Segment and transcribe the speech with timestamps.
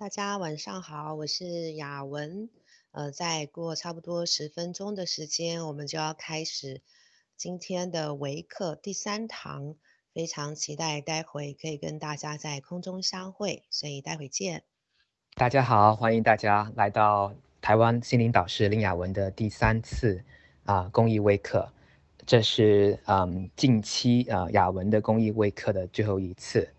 [0.00, 2.48] 大家晚上好，我是雅文。
[2.92, 6.80] 呃，再过差不多十分钟的时间，我们就要开始
[7.36, 9.74] 今天的微课第三堂。
[10.14, 14.62] 非常期待待会可以跟大家在空中相会，所以待会见。
[15.34, 20.24] 大家好，欢迎大家来到台湾心灵导师林雅文的第三次
[20.64, 21.70] 啊、公益微课。
[22.24, 26.72] 这是嗯近期啊、呃、雅文的公益微课的最后一次。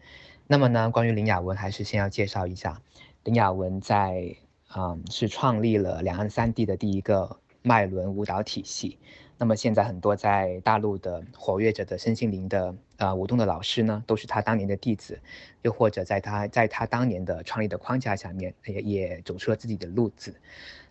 [0.48, 2.82] 那么呢，关于林雅文，还是先要介绍一下。
[3.24, 4.36] 林雅文在，
[4.76, 8.98] 嗯，是创立了两岸三地的第一个脉轮舞蹈体系。
[9.38, 15.20] 那么现在很多在大陆的活跃着的身心灵的呃舞动的老师呢，都是他当年的弟子，
[15.62, 20.36] 又或者在他在他当年的创立的框架下面，也也走出了自己的路子。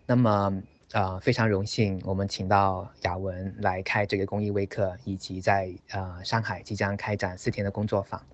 [0.07, 0.62] 那么
[0.93, 8.24] 呃，非常荣幸我们请到雅文来开这个公益微课，以及在呃上海即将开展四天的工作坊。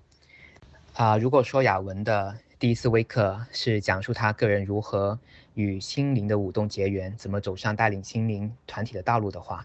[0.93, 2.37] 啊、如果说雅文的。
[2.59, 5.19] 第一次微课是讲述他个人如何
[5.53, 9.63] 与心灵的舞动结缘，怎么走上带领心灵团体的道路的话，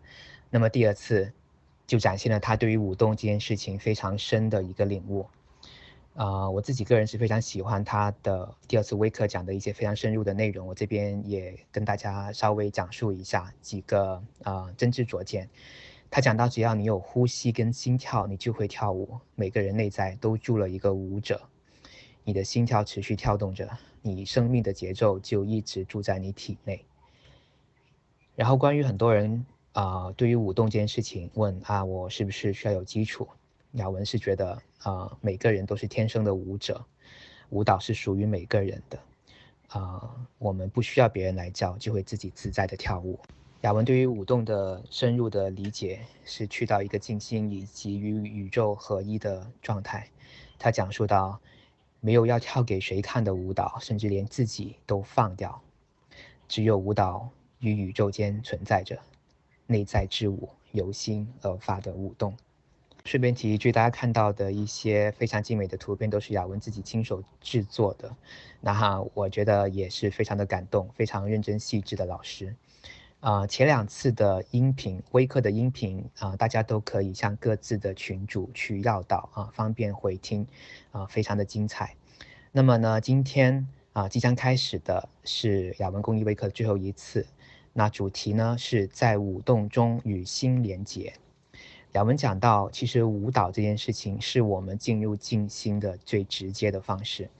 [0.51, 1.33] 那么第二次
[1.87, 5.27] 就展现了他对于舞动这件事情非常深的一个领悟。
[6.15, 15.49] 啊、我自己个人是非常喜欢他的第二次微课讲的一些非常深入的内容，我这边也跟大家稍微讲述一下几个啊、真知灼见。
[16.11, 19.19] 他讲到，只要你有呼吸跟心跳，你就会跳舞。
[19.35, 21.41] 每个人内在都住了一个舞者。
[22.25, 23.69] 你的心跳持续跳动着，
[24.01, 26.85] 你生命的节奏就一直住在你体内。
[28.37, 33.29] 然后，关于很多人啊、对于舞动这件事情问啊，我是不是需要有基础？
[33.73, 36.85] 雅文是觉得啊、每个人都是天生的舞者，
[37.51, 38.99] 舞蹈是属于每个人的
[39.69, 43.19] 啊、我们不需要别人来教，就会自己自在的跳舞。
[43.63, 50.09] 雅文对于舞动的深入的理解是去到一个静心以及与宇宙合一的状态。
[50.57, 51.41] 他讲述到。
[52.05, 55.63] 没有要跳给谁看的舞蹈，甚至连自己都放掉，
[56.49, 58.99] 只有舞蹈与宇宙间存在着
[59.69, 62.37] 内在之舞，由心而发的舞动。
[63.05, 68.13] 顺便提一句，大家看到的一些非常精美的图片，都是雅文自己亲手制作的，
[68.61, 72.57] 那哈，我觉得也是非常的感动，非常认真细致的老师。
[73.23, 80.45] 啊、前两次的音频微课的音频啊、大家都可以向各自的群主去要到啊，方便回听
[80.91, 81.95] 啊、非常的精彩。
[82.51, 87.25] 那么呢，今天啊，即将开始的是雅文公益微课的最后一次，
[87.73, 91.15] 那主题呢是在舞动中与心连结。
[91.93, 97.31] 雅文讲到，其实舞蹈这件事情是我们进入静心的最直接的方式。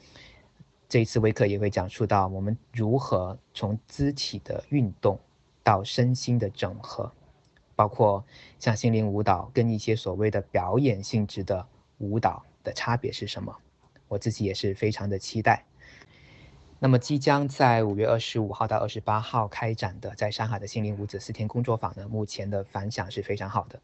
[0.89, 5.19] 这一次微课也会讲述到我们如何从肢体的运动。
[5.63, 7.13] 到身心的整合，
[7.75, 8.25] 包括
[8.59, 11.67] 像心灵舞蹈跟一些所谓的表演性质的
[11.99, 13.57] 舞蹈的差别是什么？
[14.09, 15.65] 我自己也是非常的期待。
[16.79, 23.81] 那么即将在五月二十五号到二十八号开展的在上海的心灵舞子四天工作坊呢，目前的反响是非常好的。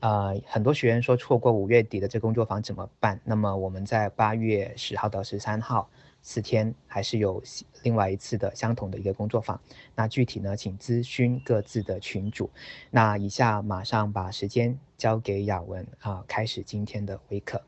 [0.00, 3.18] 呃，很多学员说错过五月底的这工作坊怎么办？
[3.24, 5.88] 那么我们在八月十号到十三号。
[6.26, 7.40] 四天还是有
[7.82, 9.60] 另外一次的相同的一个工作坊，
[9.94, 12.50] 那具体呢，请咨询各自的群主。
[12.90, 17.62] 那以下马上把时间交给雅文啊，开始今天的微课。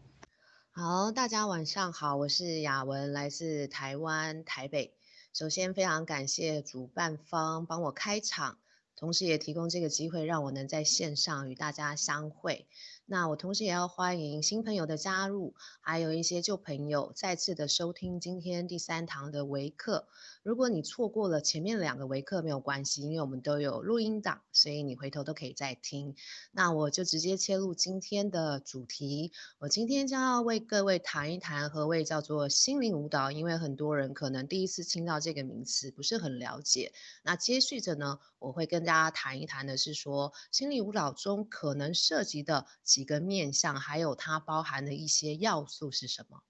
[0.72, 4.94] 好，大家晚上好，我是雅文，来自台湾台北。
[5.34, 8.56] 首先非常感谢主办方帮我开场，
[8.96, 12.66] 同时也提供这个机会让我能在线上与大家相会。
[13.08, 20.08] 那我同时也要欢迎新朋友的加入，还有一些旧朋友再次的收听今天第三堂的维克。
[20.46, 26.14] 如果你错过了前面两个维课没有关系，因为我们都有录音档，所以你回头都可以再听。
[26.52, 29.32] 那我就直接切入今天的主题。
[29.58, 36.92] 我今天将要为各位谈一谈何谓叫做心灵舞蹈，因为很多人可能第一次听到这个名词，不是很了解。
[37.24, 46.44] 那接续着呢，我会跟大家谈一谈的是说，心灵舞蹈中可能涉及的几个面向，还有它包含的一些要素是什么。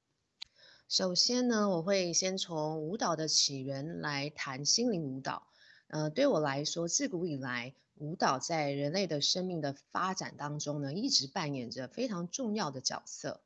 [0.89, 5.49] 首先呢，我会先从舞蹈的起源来谈心灵舞蹈。
[5.89, 13.41] 呃，对我来说，自古以来，舞蹈在人类的生命的发展当中呢，一直扮演着非常重要的角色。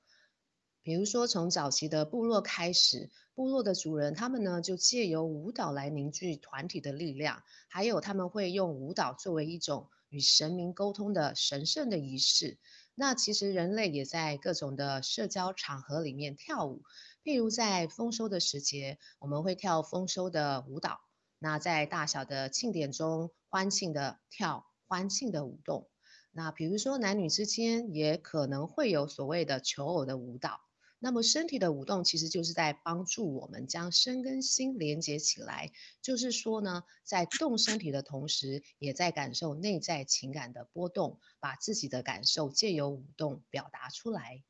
[0.83, 12.59] 比如说，从早期的部落开始，部落的主人他们呢，就借由舞蹈来凝聚团体的力量，还有他们会用舞蹈作为一种与神明沟通的神圣的仪式。
[12.95, 16.83] 那其实人类也在各种的社交场合里面跳舞。
[17.23, 21.01] 譬如在丰收的时节，我们会跳丰收的舞蹈；
[21.39, 25.89] 那在大小的庆典中，欢庆的跳欢庆的舞动。
[26.33, 30.61] 那比如说男女之间也可能会有所谓的求偶的舞蹈。
[31.03, 35.73] 那么身体的舞动其实就是在帮助我们将身跟心连接起来，
[36.03, 44.43] 就是说呢，在动身体的同时，也在感受内在情感的波动，把自己的感受借由舞动表达出来。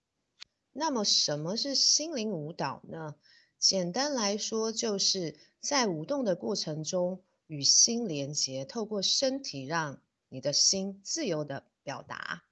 [0.73, 3.17] 那么什么是心灵舞蹈呢？
[3.59, 12.45] 简单来说，就是在舞动的过程中与心连接，透过身体让你的心自由的表达。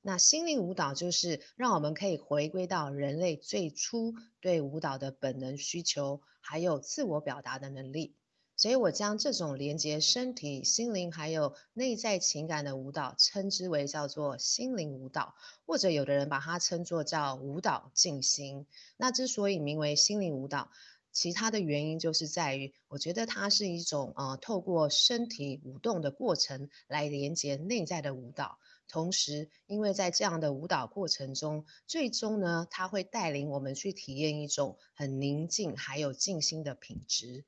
[0.00, 8.14] 那心灵舞蹈就是让我们可以回归到人类最初对舞蹈的本能需求，还有自我表达的能力。
[8.56, 15.34] 所以我将这种连接身体、心灵还有内在情感的舞蹈，称之为叫做心灵舞蹈，
[15.66, 18.66] 或者有的人把它称作叫舞蹈静心。
[18.96, 20.70] 那之所以名为心灵舞蹈，
[21.12, 28.58] 其他的原因就是在于，我觉得它是一种呃，透过身体舞动的过程来连接内在的舞蹈。
[28.86, 37.44] 同时，因为在这样的舞蹈过程中，最终呢，它会带领我们去体验一种很宁静还有静心的品质。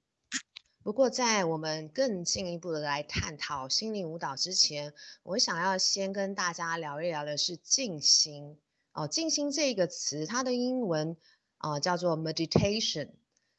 [0.86, 4.94] 不过，在我们更进一步的来探讨心灵舞蹈之前，
[5.24, 8.56] 我想要先跟大家聊一聊的是静心。
[8.92, 11.16] 哦，静心这个词，它的英文
[11.58, 13.08] 啊、叫做 meditation，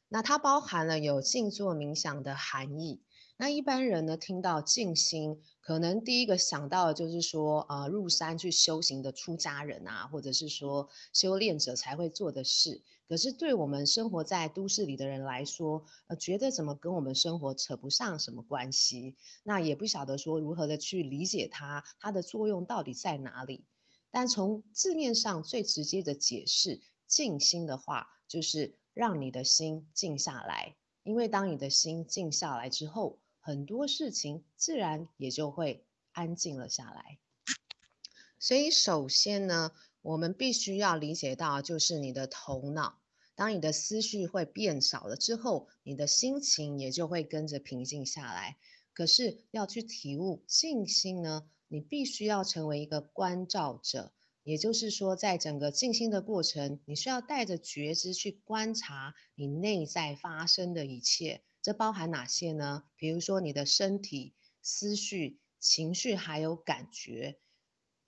[0.08, 3.02] 那它包含了有静坐冥想的含义。
[3.36, 12.80] 那一般人呢，听到静心，可能第一个想到的就是说，呃，入山去修行的出家人啊，或者是说修炼者才会做的事。
[13.06, 19.14] 可是对我们生活在都市里的人来说，呃，觉得怎么跟我们生活扯不上什么关系？
[19.42, 23.66] 那也不晓得说如何的去理解它，它的作用到底在哪里？
[24.10, 30.76] 但从字面上最直接的解释，静心的话，就是让你的心静下来。
[31.02, 33.18] 因为当你的心静下来之后，
[33.48, 37.18] 很多事情自然也就会安静了下来。
[38.38, 39.72] 所以，首先呢，
[40.02, 43.00] 我们必须要理解到，就是你的头脑，
[43.34, 48.58] 当你的思绪会变少了之后，你的心情也就会跟着平静下来。
[48.92, 54.12] 可是，要去体悟静心呢，你必须要成为一个观照者，
[54.42, 61.44] 也就是说，在整个静心的过程，你需要带着觉知去观察你内在发生的一切。
[61.60, 62.84] 这包含哪些呢？
[62.96, 67.38] 比如说你的身体、思绪、情绪，还有感觉。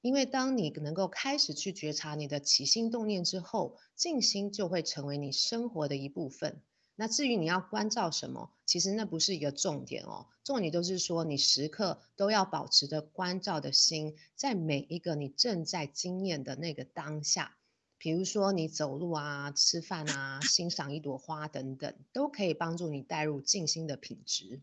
[0.00, 6.62] 因为当你能够开始去觉察你的起心动念之后，静心就会成为你生活的一部分。
[6.96, 10.28] 那至于你要关照什么，其实那不是一个重点哦。
[10.42, 17.58] 重点就是说，你时刻都要保持着关照的心，在每一个你正在经验的那个当下。
[18.02, 24.62] 比如说，你走路啊、吃饭啊、欣赏一朵花等等，都可以帮助你带入静心的品质。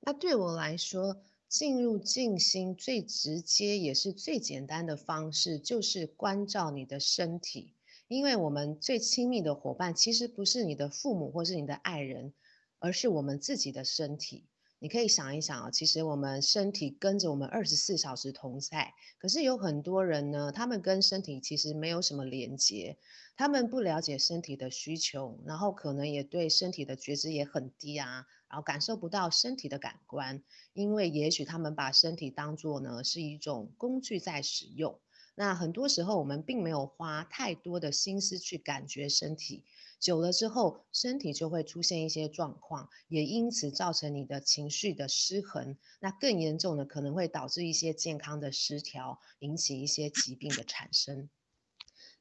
[0.00, 1.20] 那对我来说，
[1.50, 7.74] 进入静心最直接也是最简单的方式，就是关照你的身体。
[8.08, 12.32] 因为我们最亲密的伙伴，其实不是你的父母或是你的爱人，
[12.78, 14.46] 而是我们自己的身体。
[14.82, 22.98] 你可以想一想啊，其实我们身体跟着我们二十四小时同在，可是有很多人呢，他们跟身体其实没有什么连接，
[23.36, 30.42] 他们不了解身体的需求，然后可能也对身体的觉知也很低啊，然后感受不到身体的感官，
[30.72, 34.98] 因为也许他们把身体当做呢是一种工具在使用。
[35.34, 39.64] 那很多时候我们并没有花太多的心思去感觉身体。
[39.98, 45.76] 久了之后，身体就会出现一些状况，也因此造成你的情绪的失衡。
[46.00, 51.30] 那更严重的可能会导致一些健康的失调，引起一些疾病的产生。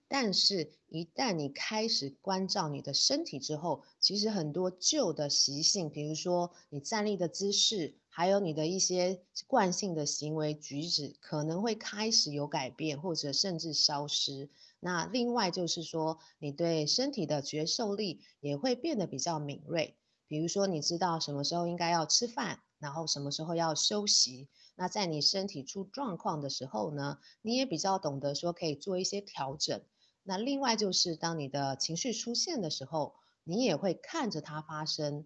[0.07, 14.49] 但是，一旦你开始关照你的身体之后，其实很多旧的习性，比如说你站立的姿势，还有你的一些惯性的行为举止，可能会开始有改变，或者甚至消失。
[14.81, 19.95] 那另外就是说，你对身体的觉受力也会变得比较敏锐。
[20.27, 24.49] 比如说，你知道什么时候应该要吃饭，然后什么时候要休息。
[24.75, 29.81] 那在你身体出状况的时候呢，你也比较懂得说可以做一些调整。
[30.23, 33.15] 那另外就是，当你的情绪出现的时候，
[33.45, 35.25] 你也会看着它发生。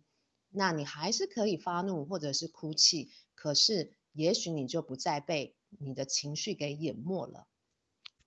[0.56, 7.48] 那你还是可以发怒或者是哭泣，可是也许你就不再被你的情绪给淹没了。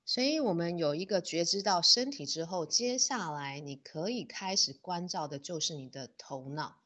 [0.05, 6.77] 所以，我们有一个觉知到身体之后，接下来你可以开始关照的，就是你的头脑。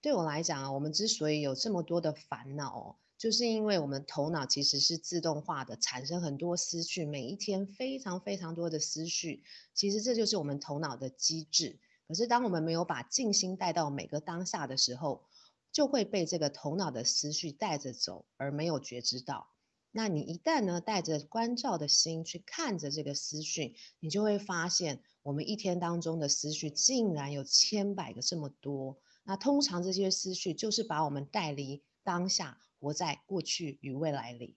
[0.00, 9.44] 对我来讲啊，我们之所以有这么多的烦恼哦，就是因为我们头脑其实是自动化的，产生很多思绪，每一天非常非常多的思绪。
[9.74, 11.78] 其实这就是我们头脑的机制。
[12.08, 15.26] 可是，当我们没有把静心带到每个当下的时候，
[15.70, 19.50] 就会被这个头脑的思绪带着走，而没有觉知到。
[19.90, 28.98] 那你一旦呢带着关照的心去看着这个思绪，你就会发现，我们一天当中的思绪竟然有千百个这么多。
[29.24, 34.56] 那通常这些思绪就是把我们带离当下，活在过去与未来里。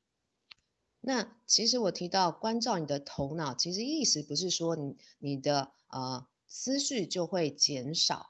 [1.02, 8.28] 那其实我提到关照你的头脑，其实意思不是说你你的呃思绪就会减少。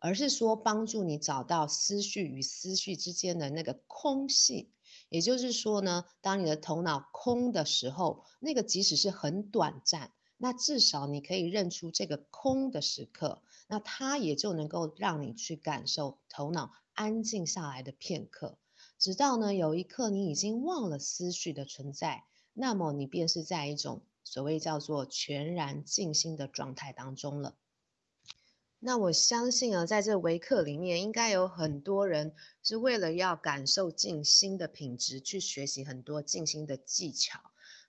[0.00, 4.70] 而是说，帮助你找到思绪与思绪之间的那个空隙。
[5.08, 18.56] 也就是说呢，当你的头脑空的时候，那个即使是很短暂，那至少你可以认出这个空的时刻，那它也就能够让你去感受头脑安静下来的片刻。
[19.00, 22.22] 直到呢，有一刻你已经忘了思绪的存在，
[22.52, 27.56] 那么你便是在一种所谓叫做全然静心的状态当中了。
[28.78, 37.40] 那我相信啊，在这微课里面，应该有很多人是为了要感受静心的品质，去学习很多静心的技巧。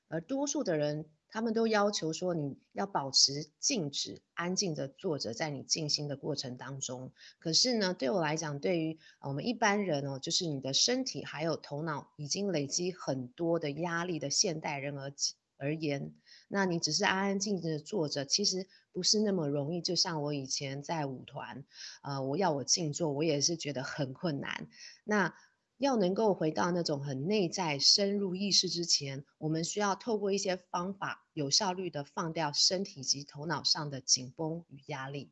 [0.07, 7.11] 而多数的人，他们都要求说，你要保持静止、安静的坐着，在你静心的过程当中。
[7.37, 15.13] 可是呢，对我来讲，对于我们一般人哦，就是你的身体还有头脑已经累积很多的压力的现代人而
[15.57, 16.15] 而言，
[16.49, 19.81] 那你只是安安静静的坐着，其实不是那么容易。
[19.81, 21.63] 就像我以前在舞团，
[22.01, 24.67] 呃，我要我静坐，我也是觉得很困难。
[25.03, 25.33] 那
[25.77, 35.31] 要能够回到那种很内在、深入意识之前，我们需要透过一些方法，有效率的放掉身体及头脑上的紧绷与压力。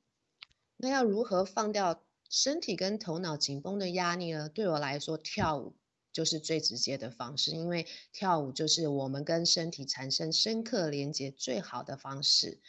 [0.77, 4.47] 那要如何放掉身体跟头脑紧绷的压力呢？
[4.47, 5.75] 对我来说，跳舞。
[6.17, 12.59] 就是最直接的方式，因为跳舞就是我们跟身体产生深刻连接最好的方式。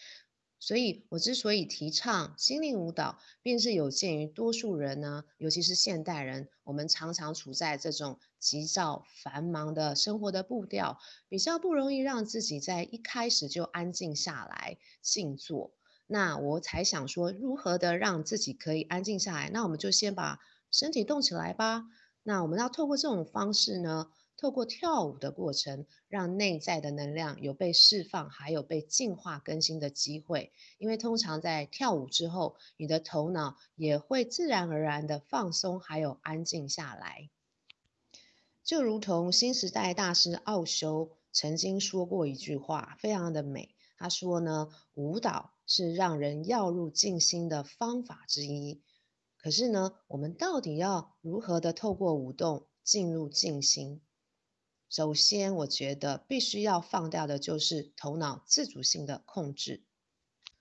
[0.61, 15.73] 所以我之所以提倡心灵舞蹈，便是有鉴于多数人呢，尤其是现代人，我们常常处在这种急躁繁忙的生活的步调，比较不容易让自己在一开始就安静下来静坐。
[16.07, 19.49] 那我才想说，如何的让自己可以安静下来？
[19.49, 20.38] 那我们就先把
[20.71, 21.87] 身体动起来吧。
[22.28, 30.52] 那我们要透过这种方式呢，透过跳舞的过程，让内在的能量有被释放，还有被净化更新的机会。
[30.76, 37.30] 因为通常在跳舞之后，你的头脑也会自然而然的放松，还有安静下来。
[38.62, 43.75] 就如同新时代大师奥修曾经说过一句话，非常的美。
[43.97, 48.82] 他说呢，舞蹈是让人要入静心的方法之一。
[49.38, 54.00] 可是呢，我们到底要如何的透过舞动进入静心？
[54.90, 59.85] 首先，我觉得必须要放掉的就是头脑自主性的控制。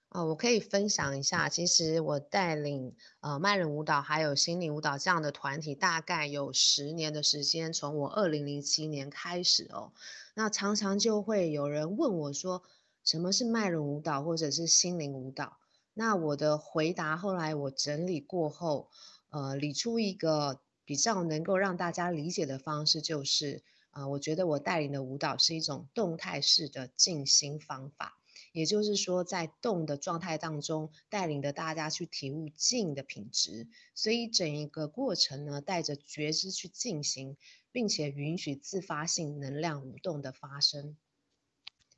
[0.09, 9.91] 啊、我可以分享一下，其实我带领呃脉轮舞蹈还有心灵舞蹈这样的团体，大概有十年的时间，从我二零零七年开始哦。
[10.33, 12.63] 那常常就会有人问我说，
[13.03, 15.57] 什么是脉轮舞蹈或者是心灵舞蹈？
[15.99, 18.91] 那我的回答后来我整理过后，
[19.31, 28.19] 呃，理出一个比较能够让大家理解的方式，就是，呃，我觉得我带领的舞蹈是一种动态式的静心方法，
[28.51, 37.37] 也就是说，在动的状态当中，带领着大家去体悟静的品质，所以整一个过程呢，带着觉知去进行，
[37.71, 40.95] 并且允许自发性能量舞动的发生。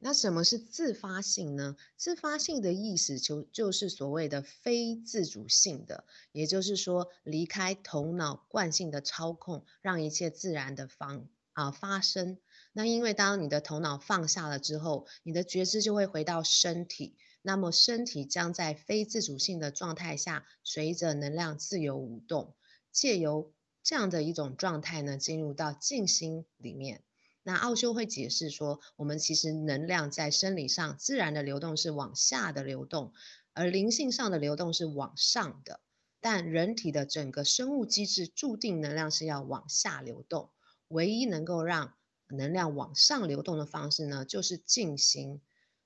[0.02, 1.76] 那什么是自发性呢？
[1.98, 12.38] 自发性的意思就就是所谓的非自主性的，也就是说离开头脑惯性的操控，让一切自然的方啊发生。
[12.72, 22.56] 那因为当你的头脑放下了之后，你的觉知就会回到身体，那么身体将在非自主性的状态下，随着能量自由舞动，
[22.90, 23.52] 借由
[23.84, 27.04] 这样的一种状态呢，进入到静心里面。
[27.42, 33.14] 那奥修会解释说，我们其实能量在生理上自然的流动是往下的流动，
[33.54, 35.80] 而灵性上的流动是往上的。
[36.20, 40.50] 但人体的整个生物机制注定能量是要往下流动，
[40.90, 41.94] 唯一能够让
[42.28, 45.42] 能量往上流动的方式呢，就是静心。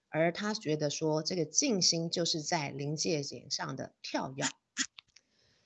[0.09, 4.43] 而他觉得说，这个静心就是在临界点上的跳跃。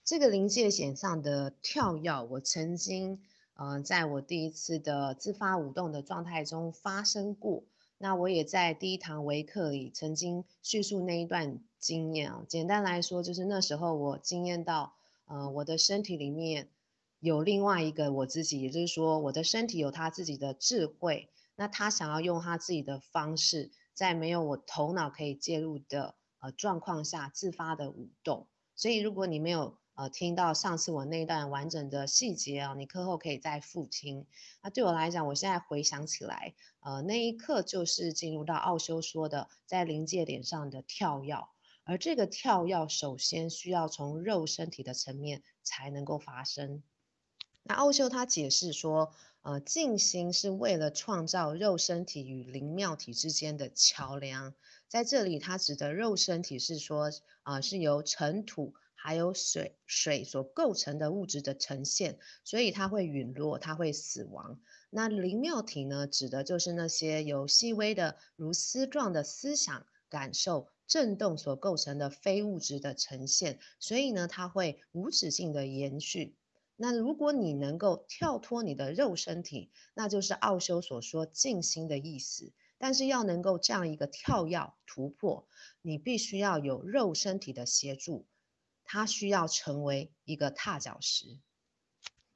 [0.04, 3.24] 这个临界点上的跳跃，我曾经。
[3.60, 7.64] 嗯、在我第一次的自发舞动的状态中发生过。
[7.98, 12.46] 那我也在第一堂微课里曾经叙述那一段经验啊。
[12.48, 14.94] 简单来说，就是那时候我经验到，
[15.26, 16.70] 呃，我的身体里面
[17.20, 21.30] 有另外一个我自己，也就是说，我的身体有他自己的智慧。
[21.56, 28.46] 那他想要用他自己的方式，在没有我头脑可以介入的呃状况下自发的舞动。
[28.76, 34.28] 所以，如果你没有呃，听到上次我那段完整的细节啊，你课后可以再复听。
[34.62, 41.48] 那对我来讲，我现在回想起来，呃，那一刻就是进入到奥修说的在临界点上的跳跃，
[41.84, 46.84] 而这个跳跃首先需要从肉身体的层面才能够发生。
[47.64, 49.12] 那奥修他解释说，
[49.42, 54.54] 呃，静心是为了创造肉身体与灵妙体之间的桥梁。
[54.88, 57.10] 在这里，他指的肉身体是说，
[57.42, 64.60] 啊、呃，是由尘土还有水水所构成的物质的呈现，所以它会陨落，它会死亡。
[64.90, 76.36] 那灵妙体呢，指的就是那些由细微的如丝状的思想、感受、震动所构成的非物质的呈现，所以呢，它会无止境的延续。
[76.76, 82.52] 那如果你能够跳脱你的肉身体，那就是奥修所说静心的意思。
[82.80, 85.48] 但是要能够这样一个跳跃突破，
[85.82, 88.28] 你必须要有肉身体的协助，
[88.88, 91.38] 他需要成为一个踏脚石。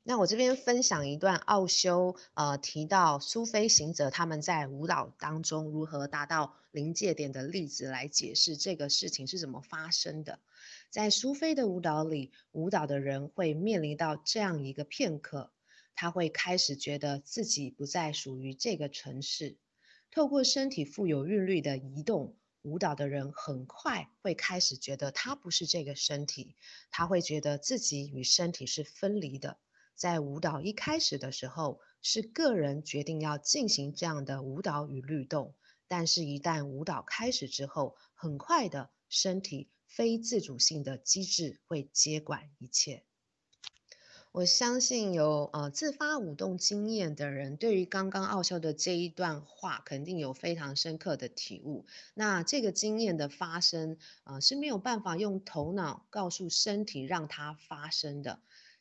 [0.04, 10.40] 那我这边分享一段奥修呃提到苏菲行者他们在舞蹈当中如何达到临界点的例子来解释这个事情是怎么发生的。
[10.90, 15.52] 在苏菲的舞蹈里，舞蹈的人会面临到这样一个片刻，
[15.96, 19.58] 他会开始觉得自己不再属于这个城市。
[20.10, 26.56] 透过身体富有韵律的移动，舞蹈的人很快会开始觉得他不是这个身体，
[26.90, 29.58] 他会觉得自己与身体是分离的。
[29.96, 35.56] 在舞蹈一开始的时候，是个人决定要进行这样的舞蹈与律动，
[35.88, 39.70] 但是，一旦舞蹈开始之后，很快的身体。
[39.92, 43.04] 非自主性的机制会接管一切。
[44.34, 51.86] 我相信有呃自发舞动经验的人，对于刚刚奥修的这一段话，肯定有非常深刻的体悟。
[52.14, 58.40] 那这个经验的发生，呃是没有办法用头脑告诉身体让它发生的。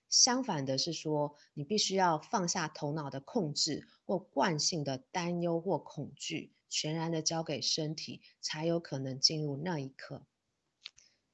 [0.09, 10.23] 相反的是说，你必须要放下头脑的控制或惯性的担忧或恐惧，全然的交给身体，才有可能进入那一刻。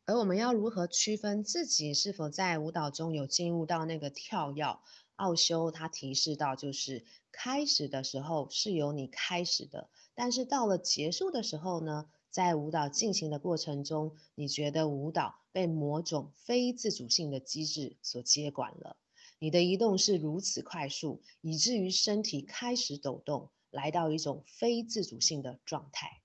[0.06, 4.78] 而我们要如何区分自己是否在舞蹈中有进入到那个跳跃？
[5.16, 18.96] 奥修他提示到，就是开始的时候是由你开始的，但是到了结束的时候呢，在舞蹈进行的过程中，你觉得舞蹈被某种非自主性的机制所接管了，
[19.40, 26.20] 你的移动是如此快速，以至于身体开始抖动，来到一种非自主性的状态。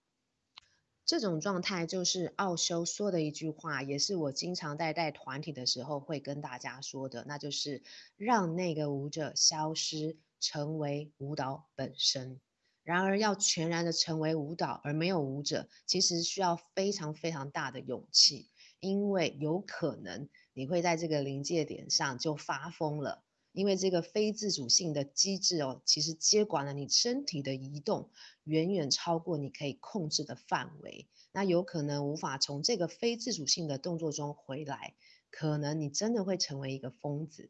[1.11, 7.83] 这种状态就是奥修说的一句话，也是我经常在带团体的时候会跟大家说的，那就是
[8.15, 12.39] 让那个舞者消失，成为舞蹈本身。
[12.83, 18.47] 然而，要全然的成为舞蹈而没有舞者，其实需要非常非常大的勇气，
[18.79, 23.21] 因为有可能你会在这个临界点上就发疯了。
[23.53, 28.09] 因为这个非自主性的机制哦，其实接管了你身体的移动，
[28.43, 31.07] 远远超过你可以控制的范围。
[31.31, 34.95] 那有可能无法从这个非自主性的动作中回来，
[35.29, 37.49] 可能你真的会成为一个疯子。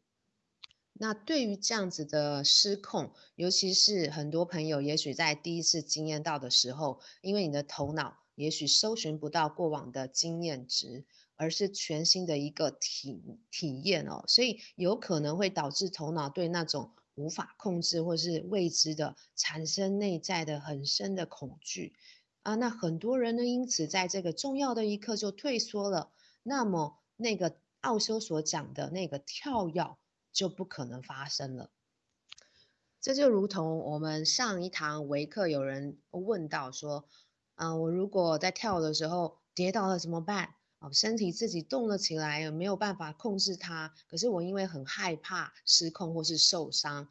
[0.94, 11.06] 那对于这样子的失控，尤其是很多朋友也许在第一次经验到的时候，因为你的头脑也许搜寻不到过往的经验值。
[11.36, 21.94] 而是全新的一个体体验哦，所以有可能会导致头脑对那种无法控制或是未知的产生内在的很深的恐惧
[22.42, 22.54] 啊。
[22.54, 26.12] 那很多人呢，因此在这个重要的一刻就退缩了。
[26.42, 29.96] 那么那个奥修所讲的那个跳跃
[30.32, 31.70] 就不可能发生了。
[33.00, 37.04] 这就如同我们上一堂维课，有人问到说
[37.56, 40.54] ：“啊，我如果在跳的时候跌倒了怎么办？”
[40.90, 43.92] 身体自己动了起来，没有办法控制它。
[44.08, 47.08] 可是我因为很害怕失控或是受伤，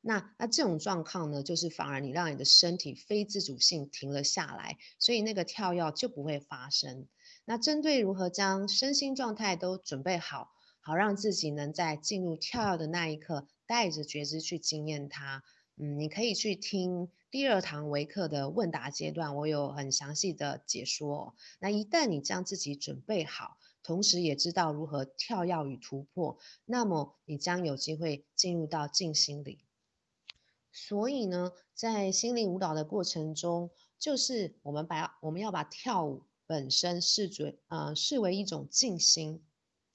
[0.00, 7.06] 那那这种状况呢，就是反而你让你的身体非自主性停了下来，所以那个跳跃就不会发生。
[7.44, 15.42] 那针对如何将身心状态都准备好，好让自己能在进入跳跃的那一刻，带着觉知去经验它。
[15.82, 21.16] 嗯，你可以去听第二堂维课的问答阶段，我有很详细的解说。
[21.16, 29.64] 哦那一旦你将自己准备好，同时也知道如何跳跃与突破，那么你将有机会进入到静心里。
[30.70, 39.42] 所以呢，在心灵舞蹈的过程中，就是我们把我们要把跳舞本身视准呃视为一种静心，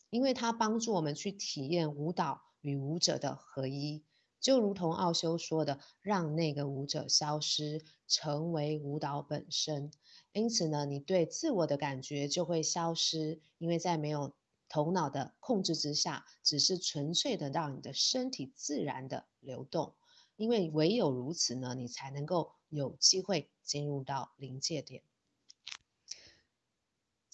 [0.10, 4.04] 因为它帮助我们去体验舞蹈与舞者的合一。
[4.46, 9.90] 就如同奥修说的，让那个舞者消失，成为舞蹈本身。
[10.34, 14.36] 因此呢，你对自我的感觉就会消失，因为在没有
[14.70, 19.96] 头脑的控制之下，只是纯粹的让你的身体自然的流动。
[20.36, 25.02] 因为唯有如此呢，你才能够有机会进入到临界点。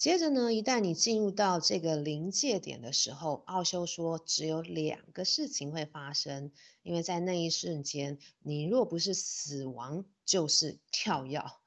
[0.02, 6.50] 接着呢，一旦你进入到这个临界点的时候，奥修说只有两个事情会发生，
[6.82, 11.60] 因为在那一瞬间，你若不是死亡，就是跳药。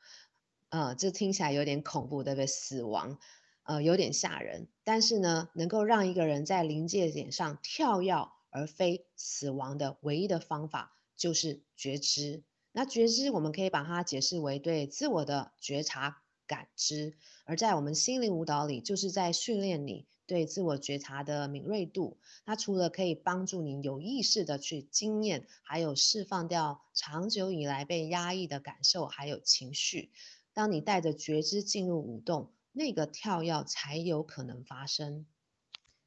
[0.68, 2.46] 呃，这听起来有点恐怖，对不对？
[2.46, 3.18] 死亡，
[3.64, 4.68] 呃，有点吓人。
[4.84, 12.44] 但是呢，能够让一个人在临界点上跳药而非死亡的唯一的方法，就是觉知。
[12.74, 16.25] 那觉知，我们可以把它解释为对自我的觉察。
[16.48, 17.14] 感知，
[17.46, 22.18] 而在我们心灵舞蹈里，就是在训练你对自我觉察的敏锐度。
[22.46, 30.12] 它除了可以帮助你有意识的去经验，还有释放掉长久以来被压抑的感受，还有情绪。
[30.54, 35.26] 当你带着觉知进入舞动，那个跳跃才有可能发生。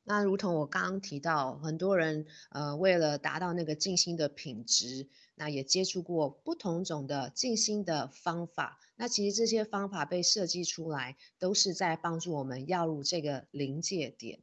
[0.05, 5.07] 那如同我刚刚提到，很多人呃为了达到那个静心的品质，
[5.39, 8.79] 那也接触过不同种的静心的方法。
[8.97, 14.41] 那其实这些方法被设计出来，都是在帮助我们要入这个临界点。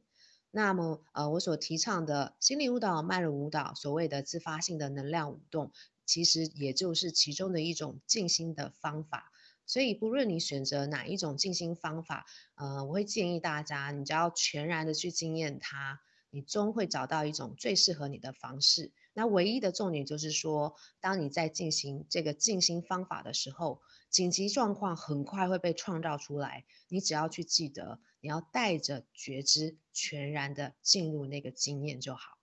[0.50, 5.70] 那么呃，我所提倡的心灵舞蹈、脉轮舞蹈，所谓的自发性的能量舞动，
[6.06, 9.30] 其实也就是其中的一种静心的方法。
[9.66, 18.92] 所以，不论你选择哪一种静心方法，呃，我会建议大家，你只要全然的去经验它，你终会找到一种最适合你的方式。
[19.16, 26.66] 那唯一的重点就是说，当你在进行这个静心方法的时候，紧急状况很快会被创造出来。
[26.88, 32.36] 你只要去记得，你要带着觉知，全然的进入那个经验就好。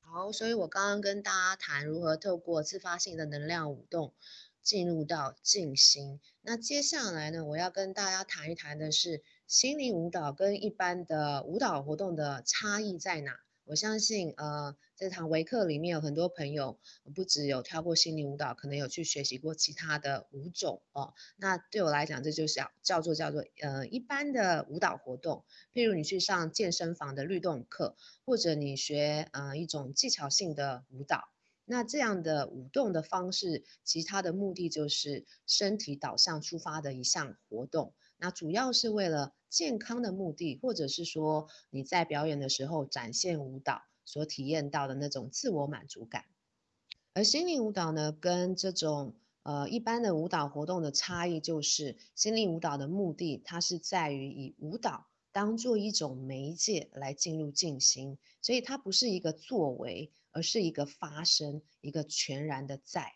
[0.00, 4.14] 好，所以我刚刚跟大家谈如何透过自发性的能量舞动。
[4.62, 13.38] 进入到静心，那接下来呢，我要跟大家谈一谈的是心灵舞蹈跟一般的舞蹈活动的差异在哪？
[13.66, 16.78] 我相信，呃，这堂微课里面有很多朋友
[17.16, 21.14] 不只有跳过心灵舞蹈，可能有去学习过其他的舞种哦。
[21.36, 31.24] 那对我来讲，这就是叫叫做叫做呃一般的舞蹈活动，譬如你去上健身房的律动课，或者你学呃一种技巧性的舞蹈。
[31.64, 37.92] 那这样的舞动的方式，其他的目的就是身体导向出发的一项活动。
[38.18, 46.24] 那主要是为了健康的目的，或者是说你在表演的时候展现舞蹈所体验到的那种自我满足感。
[47.12, 60.10] 而心灵舞蹈呢，跟这种呃一般的舞蹈活动的差异，就是心灵舞蹈的目的，它是在于以舞蹈当做一种媒介来进入静心，所以它不是一个作为。
[60.32, 63.14] 而是一个发生，一个全然的在，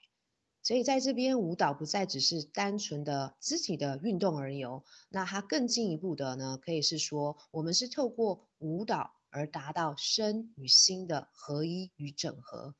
[0.62, 4.84] 所以在这边舞蹈不再只是单纯的肢体的运动而已哦。
[5.08, 12.74] 那它更进一步的呢，可以是说，我们是透过舞蹈而达到身与心的合一与整合。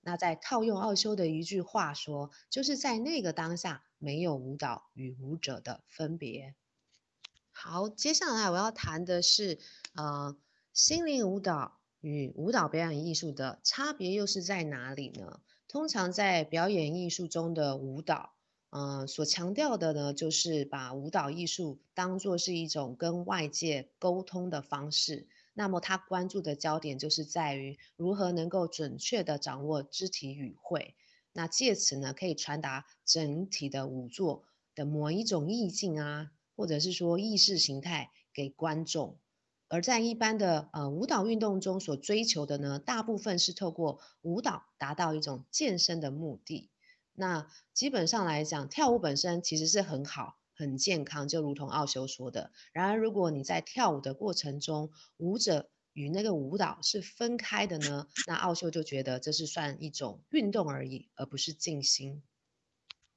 [0.00, 6.54] 那再套用奥修的一句话说，就是在那个当下，没有舞蹈与舞者的分别。
[7.50, 9.58] 好，接下来我要谈的是，
[9.94, 10.36] 呃，
[10.72, 11.78] 心灵舞蹈。
[12.00, 15.38] 与舞蹈表演艺术的差别又是在哪里呢？
[15.72, 18.34] 通常在表演艺术中的舞蹈，
[18.68, 25.26] 呃，所强调的呢，就是把舞蹈艺术当作是一种跟外界沟通的方式。
[25.54, 30.94] 那么，他关注的焦点就是在于如何能够准确地掌握肢体语汇，
[31.32, 39.16] 那借此呢，可以传达整体的舞作的某一种意境啊，或者是说意识形态给观众。
[39.72, 46.68] 而在一般的呃舞蹈运动中所追求的呢，大部分是透过舞蹈达到一种健身的目的。
[47.14, 52.52] 那基本上来讲，跳舞本身其实是很好、很健康，就如同奥修说的。
[52.74, 62.22] 然而，如果你在跳舞的过程中，舞者与那个舞蹈是分开的呢，那奥修就觉得这是算一种运动而已，而不是静心。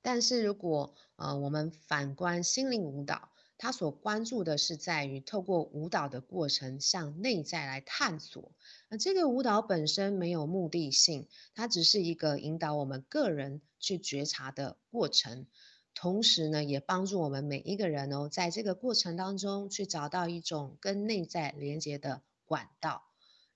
[0.02, 8.52] 但是如果呃我们反观心灵舞蹈，他所关注的是在于透过舞蹈的过程向内在来探索。
[8.90, 15.48] 那这个舞蹈本身没有目的性，它只是一个引导我们个人去觉察的过程。
[15.94, 23.04] 同时呢，也帮助我们每一个人哦，在这个过程当中去找到一种跟内在连接的管道。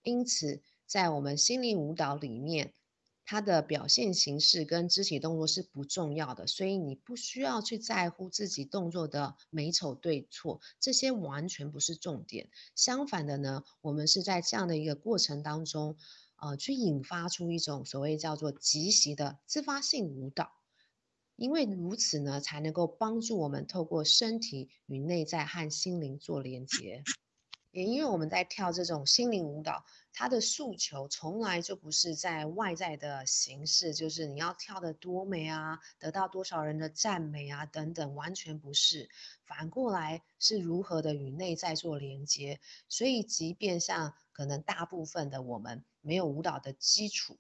[0.02, 2.74] 因此，在我们心灵舞蹈里面。
[3.32, 12.50] 它的表现形式跟肢体动作是不重要的，所以你不需要去在乎自己动作的美丑对错，这些完全不是重点。
[12.74, 15.96] 相反的呢，我们是在这样的一个过程当中，
[16.38, 20.50] 呃，去引发出一种所谓叫做即席的自发性舞蹈，
[21.36, 27.04] 因为如此呢，才能够帮助我们透过身体与内在和心灵做连接。
[27.72, 39.10] 也因为我们在跳这种心灵舞蹈，它的诉求从来就不是在外在的形式，就是你要跳得多美啊，得到多少人的赞美啊等等，完全不是。
[39.46, 42.60] 反过来是如何的与内在做连接。
[42.88, 47.38] 所以，即便像可能大部分的我们没有舞蹈的基础，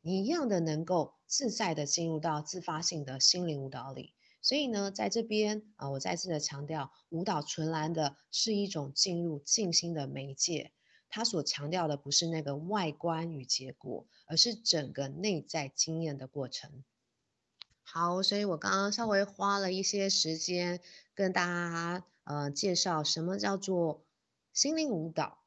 [0.00, 4.14] 你一样的能够自在的进入到自发性的心灵舞蹈里。
[4.42, 10.72] 所以呢，在这边啊，我再次的强调，舞蹈纯然的是一种进入静心的媒介。
[11.08, 16.82] 它所强调的不是那个外观与结果，而是整个内在经验的过程。
[17.82, 20.80] 好，所以我刚刚稍微花了一些时间
[21.14, 24.06] 跟大家呃介绍什么叫做
[24.54, 25.41] 心灵舞蹈。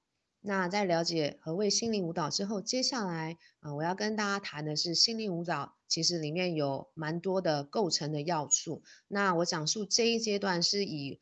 [0.48, 8.84] 那在了解何谓心灵舞蹈之后，接下来啊、我要跟大家谈的是心灵舞蹈其实里面有蛮多的构成的要素。
[9.08, 11.20] 那我讲述这一阶段是以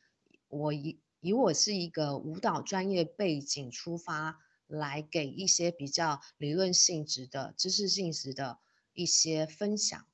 [0.49, 8.59] 我以以我是一个舞蹈专业背景出发，来给一些比较理论性质的知识性质的
[8.91, 10.05] 一些分享。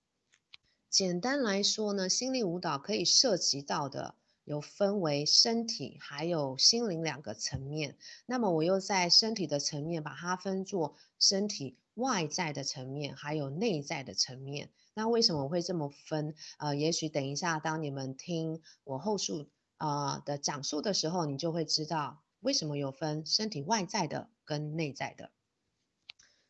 [0.87, 4.13] 简单来说呢，心灵舞蹈可以涉及到的
[4.49, 7.95] 有分为身体还有心灵两个层面。
[8.25, 14.71] 那么我又在身体的层面把它分作身体外在的层面，还有内在的层面。
[14.95, 16.33] 那为什么我会这么分？
[16.57, 19.47] 呃，也许等一下当你们听我后述。
[19.77, 25.31] 啊、的讲述的时候，你就会知道为什么有分身体外在的跟内在的。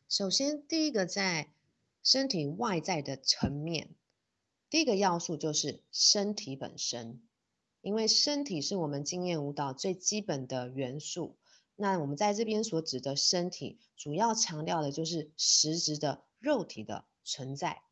[0.08, 1.52] 首先，第一个在
[2.02, 3.94] 身体外在的层面，
[4.68, 7.22] 第一个要素就是身体本身，
[7.80, 11.36] 因为身体是我们经验舞蹈最基本的元素。
[11.76, 17.82] 那我们在这边所指的身体，主要强调的就是实质的肉体的存在，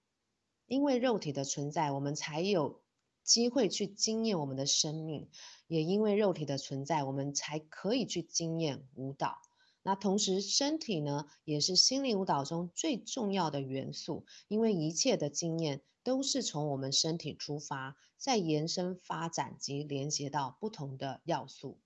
[0.66, 2.81] 因为肉体的存在，我们才有。
[3.24, 5.29] 机会去经验我们的生命，
[5.66, 9.37] 也因为肉体的存在，我们才可以去经验舞蹈。
[9.83, 21.77] 那同时，身体呢，也是心灵舞蹈中最重要的元素，因为一切的经验都是从我们身体出发，再延伸发展及连接到不同的要素。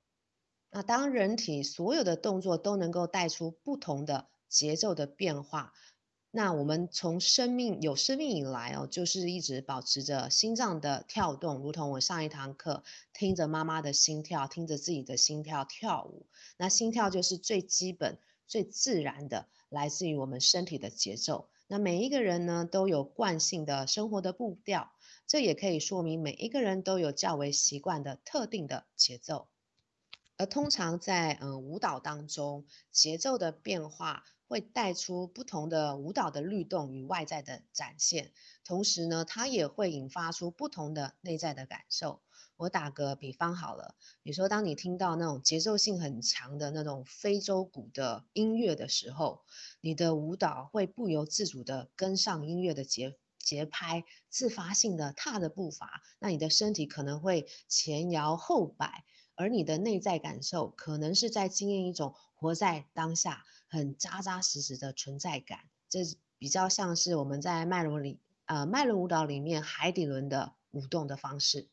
[0.71, 5.73] 那当人体所有的动作都能够带出不同的节奏的变化。
[6.31, 16.27] 那我们从生命有生命以来哦，就是一直保持着心脏的跳动，如同我上一堂课听着妈妈的心跳，听着自己的心跳跳舞。
[16.57, 21.49] 那心跳就是最基本、最自然的，来自于我们身体的节奏。
[21.71, 24.91] 那每一个人呢，都有惯性的生活的步调，
[25.29, 29.47] 这也可以说明每一个人都有较为习惯的特定的节奏。
[30.37, 34.25] 而通常在嗯、舞蹈当中，节奏的变化。
[34.51, 38.33] 会带出不同的舞蹈的律动与外在的展现，
[38.65, 42.21] 同时呢，它也会引发出不同的内在的感受。
[42.61, 49.41] 我打个比方好了，比如说当你听到那种节奏性很强的那种非洲鼓的音乐的时候，
[49.81, 59.05] 你的舞蹈会不由自主地跟上音乐的节节拍，自发性的踏着步伐，那你的身体可能会前摇后摆，
[59.37, 63.43] 而你的内在感受可能是在经验一种活在当下。
[63.73, 66.01] 很扎扎实实的存在感，这
[66.39, 71.69] 比较像是我们在脉轮里，呃，脉轮舞蹈里面海底轮的舞动的方式。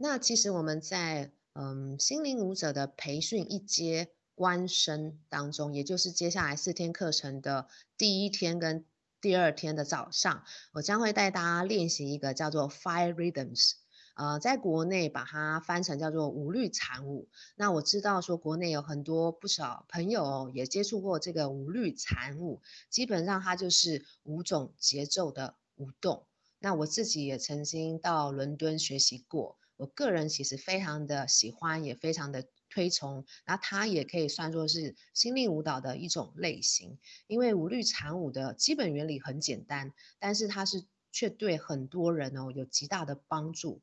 [0.00, 8.84] 那其实我们在嗯心灵舞者的培训一阶观身当中，也就是接下来四天课程的第一天跟
[9.20, 13.72] 第二天的早上，我将会带大家练习一个叫做 Five Rhythms。
[14.14, 17.28] 呃，在国内把它翻成叫做五律禅舞。
[17.56, 26.24] 那我知道说国内有很多不少朋友也接触过这个五律禅舞，基本上它就是五种节奏的舞动。
[26.60, 36.98] 那我自己也曾经到伦敦学习过，我个人其实非常的喜欢，也非常的推崇，那它也可以算作是心灵舞蹈的一种类型。
[37.26, 43.80] 因为舞律禅舞的基本原理很简单，但是它是却对很多人哦有极大的帮助。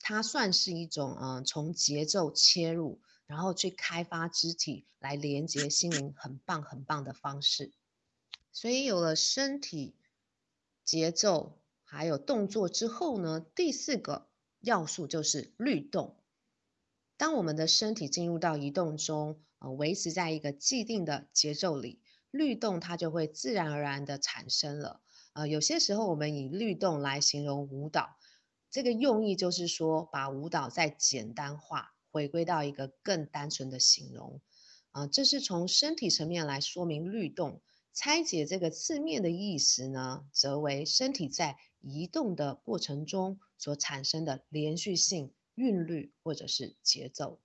[0.00, 7.72] 它算是一种嗯，从节奏切入，然后去开发肢体来连接心灵，很棒很棒的方式。
[8.52, 9.94] 所以有了身体
[10.84, 14.26] 节奏还有动作之后呢，第四个
[14.60, 16.16] 要素就是律动。
[17.16, 25.00] 当我们的身体进入到移动中，呃，维持在一个既定的节奏里，律动它就会自然而然的产生了。
[25.32, 28.16] 呃，有些时候我们以律动来形容舞蹈，
[28.70, 34.40] 这个用意就是说把舞蹈再简单化，回归到一个更单纯的形容。
[34.90, 37.62] 啊、这是从身体层面来说明律动。
[37.94, 45.32] 拆解这个字面的意思呢，则为身体在移动的过程中所产生的连续性。
[45.60, 47.40] 韵律或者是节奏，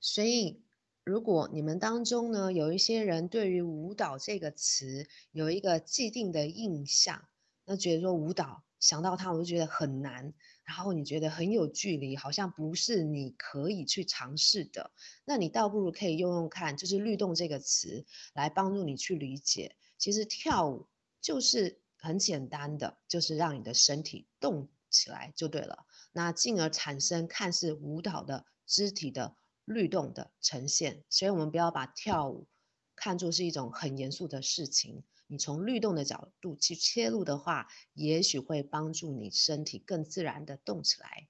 [0.00, 0.62] 所以
[1.04, 7.28] 如果你们当中呢，有一些人对于舞蹈这个词有一个既定的印象，
[7.66, 10.32] 那觉得说舞蹈想到它我就觉得很难，
[10.64, 14.90] 然后你觉得很有距离，好像不是你可以去尝试的，
[15.26, 20.86] 那你倒不如可以用用看，就是律动这个词来帮助你去理解，其实跳舞
[21.20, 25.86] 就是很简单的，就是让你的身体动起来就对了。
[26.10, 32.48] 那进而产生看似舞蹈的肢体的律动的呈现，所以我们不要把跳舞
[32.96, 35.04] 看作是一种很严肃的事情。
[35.28, 41.28] 你从律动的角度去切入的话，也许会帮助你身体更自然的动起来。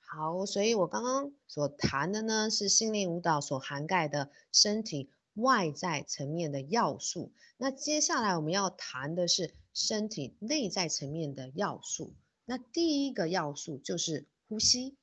[0.00, 7.32] 好，所以我刚刚所谈的呢，是心灵舞蹈所涵盖的身体外在层面的要素。
[7.56, 12.14] 那接下来我们要谈的是身体内在层面的要素。
[12.46, 14.96] 那第一个要素就是呼吸，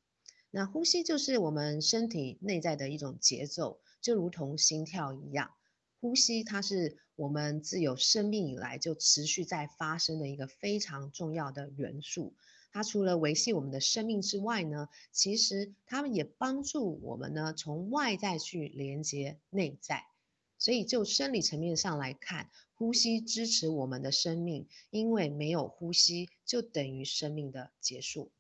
[0.49, 5.51] 那呼吸就是我们身体内在的一种节奏，就如同心跳一样。
[6.01, 12.33] 呼吸它是我们自有生命以来就持续在发生的一个非常重要的元素。
[12.71, 20.03] 它除了维系我们的生命之外呢，其实它们也帮助我们呢从外在去连接内在。
[20.63, 28.32] 所以就生理层面上来看，呼吸支持我们的生命，因为没有呼吸就等于生命的结束。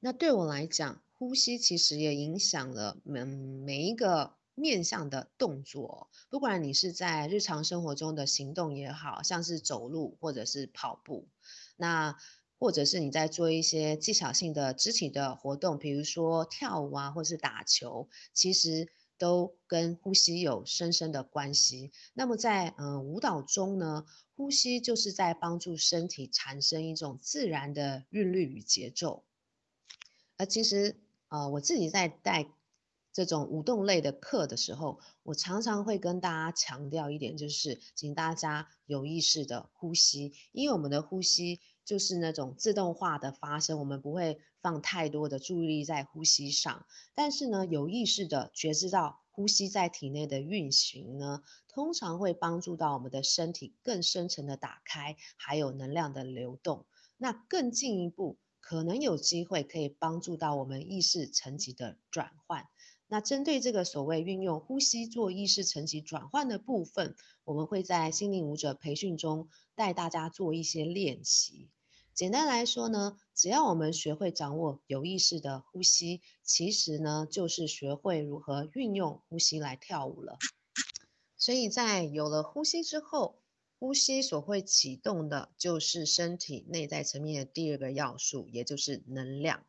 [0.00, 11.28] 那对我来讲，呼吸其实也影响了每每一个面向的动作，不管你是在日常生活中的行动也好，像是走路或者是跑步，
[11.76, 12.16] 那
[12.58, 18.88] 或者是你在做一些技巧性的肢体的活动，比如说跳舞啊，或是打球，其实。
[19.22, 21.92] 都跟呼吸有深深的关系。
[22.12, 24.04] 那么在嗯、舞蹈中呢，
[24.34, 29.22] 呼吸就是在帮助身体产生一种自然的韵律与节奏。
[30.36, 30.96] 而其实
[31.28, 32.48] 呃我自己在带
[33.12, 44.40] 这种舞动类的课的时候，我常常会跟大家强调一点，就是请大家有意识的呼吸，因为我们的呼吸就是那种自动化的发生，我们不会。
[44.62, 56.86] 放太多的注意力在呼吸上，但是呢，有意识的觉知到呼吸在体内的运行呢，通常会帮助到我们的身体更深层的打开，还有能量的流动。
[57.16, 62.68] 那更进一步，可能有机会可以帮助到我们意识层级的转换。
[63.08, 71.68] 那针对这个所谓运用呼吸做意识层级转换的部分，我们会在心灵舞者培训中带大家做一些练习。
[72.14, 80.38] 简单来说呢，只要我们学会掌握有意识的呼吸，其实呢就是学会如何运用呼吸来跳舞了。
[81.36, 83.40] 所以在有了呼吸之后，
[83.78, 89.64] 呼吸所会启动的就是身体内在层面的第二个要素，也就是能量。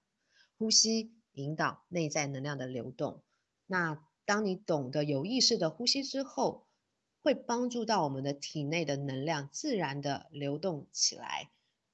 [0.58, 3.24] 呼吸引导内在能量的流动。
[3.66, 6.68] 那当你懂得有意识的呼吸之后，
[7.22, 11.50] 会帮助到我们的体内的能量自然的流动起来。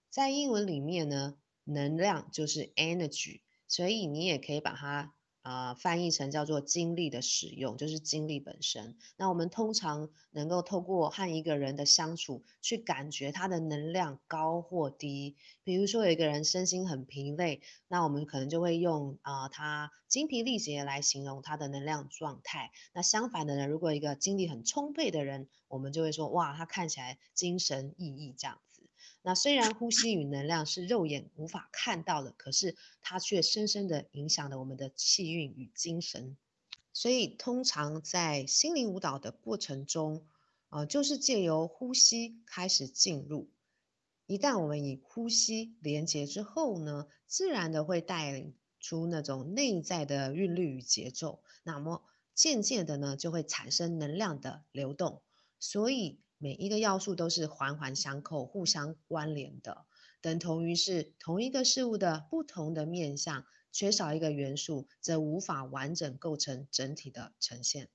[0.09, 8.97] 在英文里面呢，能量就是 energy，所以你也可以把它啊、翻译成叫做精力的使用，就是精力本身。
[9.15, 15.37] 那我们通常能够透过和一个人的相处，去感觉他的能量高或低。
[15.63, 22.71] 比如说有一个人身心很疲累，那我们可能就会用啊、他精疲力竭来形容他的能量状态。
[22.93, 28.59] 那相反的呢，如果一个精力很充沛的人，我们就会说哇，他看起来精神奕奕这样。
[29.21, 36.37] 那虽然呼吸与能量是肉眼无法看到的，可是它却深深的影响了我们的气运与精神。
[36.93, 40.25] 所以，通常在心灵舞蹈的过程中，
[40.69, 43.49] 呃，就是借由呼吸开始进入。
[44.25, 52.03] 一旦我们以呼吸连接之后呢，自然的会带领出那种内在的韵律与节奏，那么
[52.33, 55.21] 渐渐的呢，就会产生能量的流动。
[55.59, 59.85] 所以每一个要素都是环环相扣、互相关联的，
[60.21, 67.89] 等同于是同一个事物的不同的面向，缺少一个元素，则无法完整构成整体的呈现。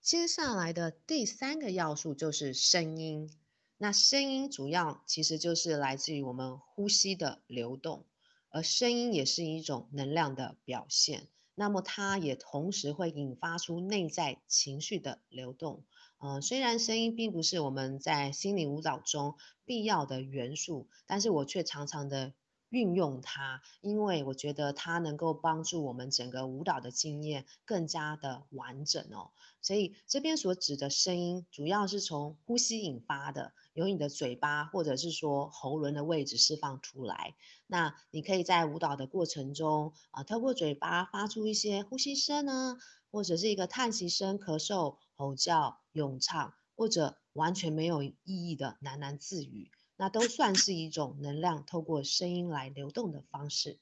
[0.00, 3.30] 接下来的第三个要素就是声音。
[3.76, 8.06] 那声音主要其实就是来自于我们呼吸的流动，
[8.50, 11.26] 而声音也是一种能量的表现。
[11.56, 15.84] 那么它也同时会引发出内在情绪的流动。
[16.26, 19.34] 嗯、虽然声音并不是我们在心灵舞蹈中
[19.66, 22.32] 必要的元素，但是我却常常的
[22.70, 29.32] 运用它，因为我觉得它能够帮助我们整个舞蹈的经验更加的完整哦。
[29.60, 33.52] 所以这边所指的声音，主要是从呼吸引发的。
[33.74, 37.34] 由你的嘴巴或者是说喉咙的位置释放出来。
[37.66, 42.78] 那你可以在舞蹈的过程中啊，透过嘴巴发出一些呼吸声呢，
[43.14, 53.78] 或者是一个叹息声、咳嗽、吼叫、咏唱，或者完全没有意义的喃喃自语，那都算是一种能量透过声音来流动的方式。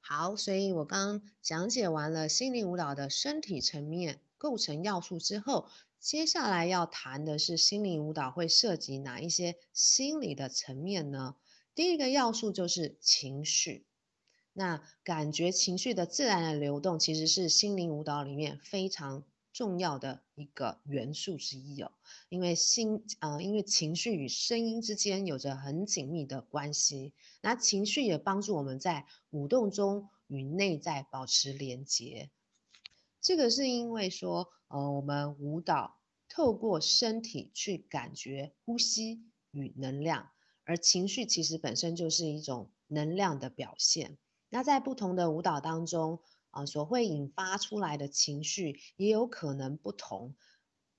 [0.00, 5.68] 好，所以我刚讲解完了心灵舞蹈的身体层面构成要素之后。
[5.98, 11.36] 接下来要谈的是心灵舞蹈会涉及哪一些心理的层面呢？
[11.74, 13.84] 第一个要素就是情绪。
[14.52, 21.92] 那感觉情绪的自然的流动，其实是心灵舞蹈里面非常重要的一个元素之一哦。
[22.28, 27.14] 因为心，呃，因为情绪与声音之间有着很紧密的关系。
[27.40, 32.30] 那情绪也帮助我们在舞动中与内在保持连结。
[33.20, 35.98] 这个是因为说，呃，我们舞蹈
[36.28, 39.22] 透过身体去感觉呼吸
[39.52, 40.30] 与能量，
[40.64, 44.18] 而情绪其实本身就是一种能量的表现。
[44.50, 46.20] 那在不同的舞蹈当中，
[46.50, 50.34] 啊、所会引发出来的情绪也有可能不同。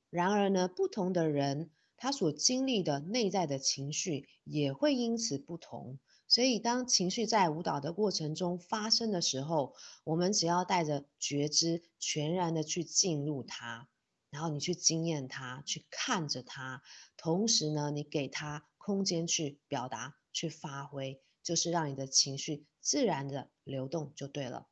[0.10, 6.00] 然而呢，不同的人他所经历的内在的情绪也会因此不同。
[6.28, 9.76] 所以，当情绪在舞蹈的过程中发生的时候，
[10.06, 13.90] 我们只要带着觉知，全然的去进入它，
[14.30, 16.82] 然后你去经验它，去看着它，
[17.18, 24.68] 同时呢，你给它空间去表达、去发挥，就是让你的情绪自然的流动就对了。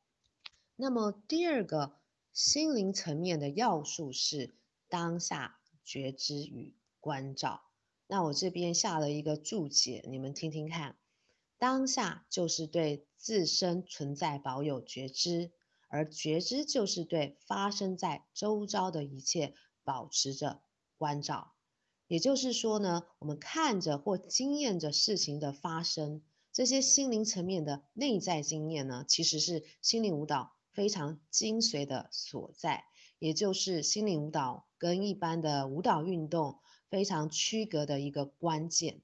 [0.76, 1.98] 那么，第二个
[2.32, 4.56] 心灵层面的要素是
[4.88, 7.62] 当下觉知与关照。
[8.06, 10.96] 那我这边下了一个注解，你们听听看。
[11.58, 15.52] 当下就是对自身存在保有觉知，
[15.88, 19.54] 而觉知就是对发生在周遭的一切
[19.84, 20.62] 保持着
[20.96, 21.52] 关照。
[22.06, 26.22] 也就是说呢，我们看着或经验着事情的发生，
[26.60, 32.84] 这些心灵层面的内在经验呢，其实是心灵舞蹈非常精髓的所在，
[33.18, 36.58] 也就是心灵舞蹈跟一般的舞蹈运动
[36.90, 39.00] 非常区隔的一个关键。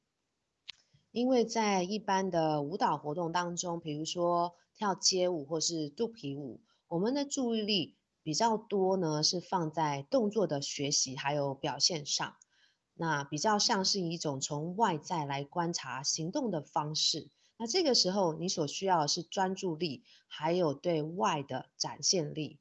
[1.12, 12.36] 因为在一般的舞蹈活动当中，比如说跳街舞或是肚皮舞，我们的注意力比较多呢，是放在动作的学习还有表现上，
[12.92, 17.30] 那比较像是一种从外在来观察行动的方式。
[17.59, 22.59] 那这个时候你所需要的是专注力，还有对外的展现力。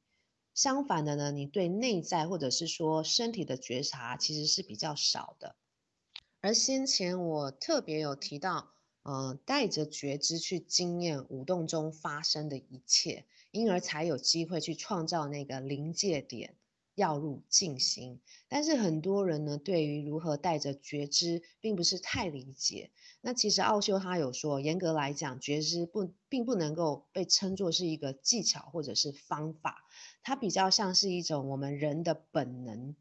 [0.54, 5.54] 相反的呢，你对内在或者是说身体的觉察其实是比较少的。
[6.40, 8.70] 而先前我特别有提到，
[9.02, 16.56] 呃，带着觉知去经验舞动中发生的一切，因而才有机会去创造那个临界点，
[16.96, 18.20] 要入静心。
[18.48, 22.90] 但是很多人呢，对于如何带着觉知，并不是太理解。
[23.20, 29.84] 那其实奥修他有说，严格来讲，觉知不并不能够被称作是一个技巧或者是方法，
[30.22, 32.96] 它比较像是一种我们人的本能。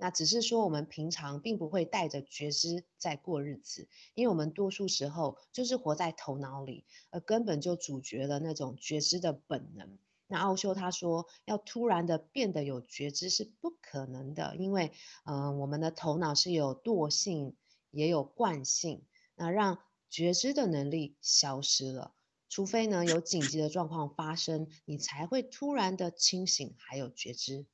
[0.00, 9.98] 那只是说，我们平常并不会带着觉知在过日子，因为我们多数时候就是活在头脑里，而根本就阻绝了那种觉知的本能。
[10.30, 14.92] 那奥修他说，要突然的变得有觉知是不可能的，因为，
[15.24, 17.56] 嗯、我们的头脑是有惰性，
[17.90, 19.04] 也有惯性，
[19.34, 19.78] 那让
[20.10, 22.14] 觉知的能力消失了。
[22.50, 27.66] 除非呢，有紧急的状况发生，你才会突然的清醒，还有觉知。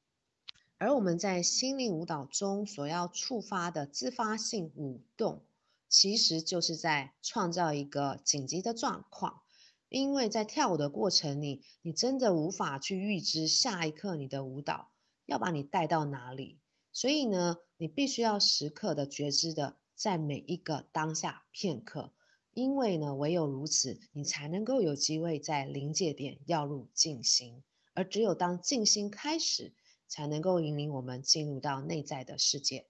[0.79, 5.45] 而我们在心灵舞蹈中所要触发的自发性舞动，
[5.89, 9.43] 其实就是在创造一个紧急的状况，
[9.95, 14.91] 因为在跳舞的过程里，你真的无法去预知下一刻你的舞蹈
[15.25, 16.59] 要把你带到哪里，
[16.93, 22.13] 所以呢，你必须要时刻的觉知的在每一个当下片刻，
[22.55, 29.75] 因为呢，唯有如此，你才能够有机会在临界点要入静心，而只有当静心开始，
[30.09, 32.89] 才能够引领我们进入到内在的世界。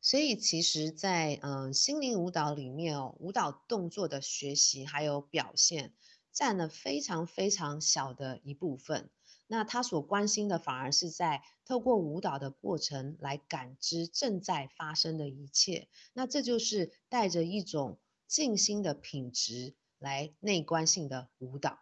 [0.00, 5.94] 所以，其实在，在嗯心灵舞蹈里面哦，舞蹈动作的学习还有表现，
[6.34, 9.08] 占了非常非常小的一部分。
[9.46, 15.88] 那他所关心的，反而是在透过舞蹈的过程来感知正在发生的一切。
[16.12, 17.98] 那这就是带着一种。
[18.26, 21.78] 静心的品质来内观性的舞蹈，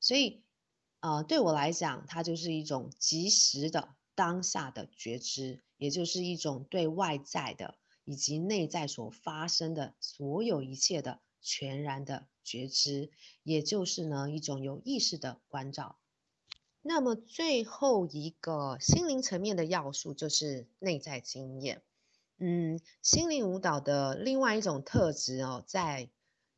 [0.00, 0.42] 所以，
[1.00, 13.10] 呃，对我来讲，它就是一种即时的当下的觉知，也就是一种对外在的以及内在所发生的所有一切的全然的觉知，
[13.44, 15.96] 也就是呢一种有意识的关照。
[16.82, 21.82] 那么最后一个心灵层面的要素就是内在经验。
[22.38, 26.10] 嗯，心灵舞蹈的另外一种特质哦，在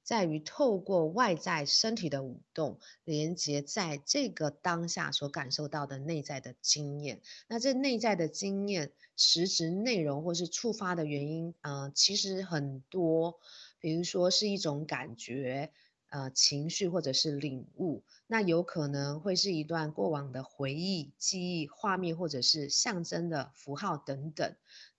[0.02, 7.20] 在于透过外在身体的舞动，连接在这个当下所感受到的内在的经验。
[7.48, 13.38] 那这内在的经验，实质内容或是触发的原因，呃，其实很多，
[13.86, 15.70] 比如说是一种感觉，
[16.08, 18.02] 呃，情绪或者是领悟。
[18.26, 24.56] 那有可能会是一段过往的回忆、记忆、画面，或者是象征的符号等等。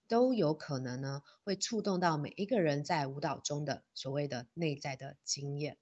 [0.08, 5.78] 都有可能呢，会触动到每一个人在舞蹈中的所谓的内在的经验。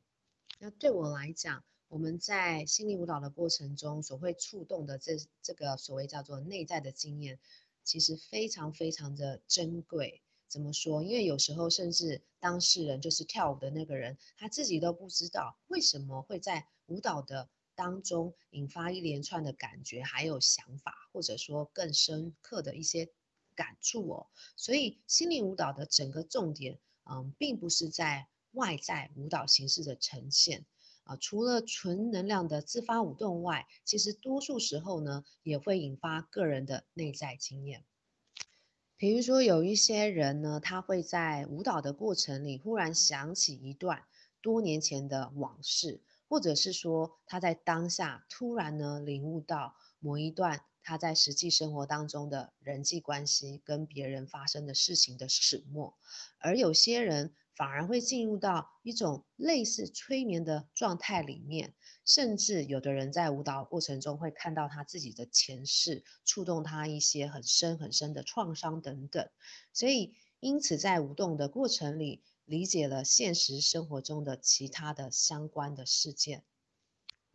[0.57, 7.37] 那对我来讲，我们在心理舞蹈的过程中所会触动的这这个所谓叫做内在的经验，
[7.83, 10.23] 其实非常非常的珍贵。
[10.55, 11.03] 怎么说？
[11.03, 23.09] 因为有时候甚至当事人就是跳舞的那个人，他自己都不知道为什么会在舞蹈的当中引发一连串的感觉，还有想法，或者说更深刻的一些。
[23.57, 24.27] 感触哦，
[24.57, 26.77] 所以心灵舞蹈的整个重点，
[27.09, 30.65] 嗯，并不是在外在舞蹈形式的呈现
[31.05, 37.85] 啊，除了纯能量的自发舞动外，其实多数时候呢，也会引发个人的内在经验。
[38.97, 44.03] 比如说，有一些人呢，他会在舞蹈的过程里忽然想起一段
[44.41, 50.61] 多年前的往事，或者是说他在当下突然呢领悟到某一段。
[50.87, 55.95] 他在实际生活当中的人际关系跟别人发生的事情的始末，
[56.37, 61.73] 而有些人反而会进入到一种类似催眠的状态里面，
[62.05, 69.29] 甚至有的人在舞蹈过程中会看到他自己的前世，触动他一些很深很深的创伤等等，
[69.71, 76.43] 所以因此在舞动的过程里，理解了现实生活中的其他的相关的事件。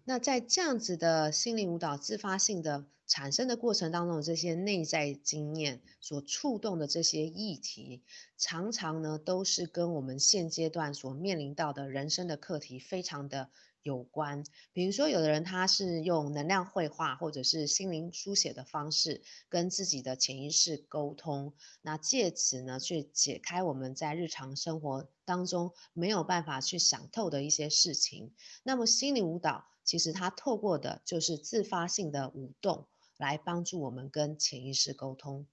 [0.05, 8.03] 那在这样子的心灵舞蹈自发性的产生的过程当中这些内在经验所触动的这些议题，
[8.38, 13.51] 常常呢都是跟我们现阶段所面临到的人生的课题非常的
[13.82, 14.44] 有关。
[14.72, 28.32] 比如说，有的人他是用能量绘画或者是心灵书写的方式跟自己的潜意识沟通，那借此呢去解开我们在日常生活当中没有办法去想透的一些事情。
[28.62, 29.66] 那么心灵舞蹈。
[29.91, 32.86] 其实它透过的就是自发性的舞动，
[33.16, 35.49] 来帮助我们跟潜意识沟通。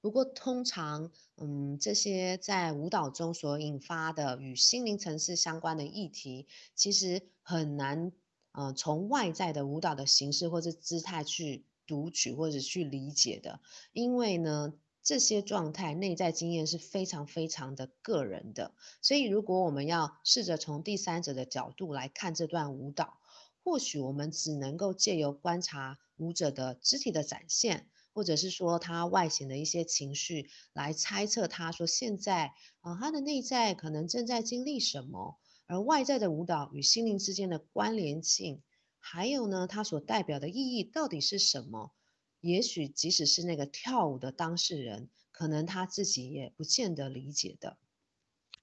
[0.00, 6.46] 不过通常，嗯，这些在舞蹈中所引发的与心灵层次相关的议题，
[6.76, 8.12] 其实很难，
[8.52, 13.58] 呃，从外在的舞蹈的形式或者姿态去读取或者去理解的。
[13.92, 18.72] 因为呢，这些状态内在经验是非常非常的个人的。
[19.02, 23.18] 所以，如果我们要试着从第三者的角度来看这段舞蹈，
[23.64, 32.48] 或许我们只能够借由观察舞者的肢体的展现，或者是说他外显的一些情绪，来猜测他说现在
[32.82, 38.62] 啊、呃，他的内在可能正在经历什么，而外在的舞蹈与心灵之间的关联性，
[39.00, 41.92] 还有呢，它所代表的意义到底是什么？
[42.40, 47.78] 也许即使是那个跳舞的当事人，可能他自己也不见得理解的。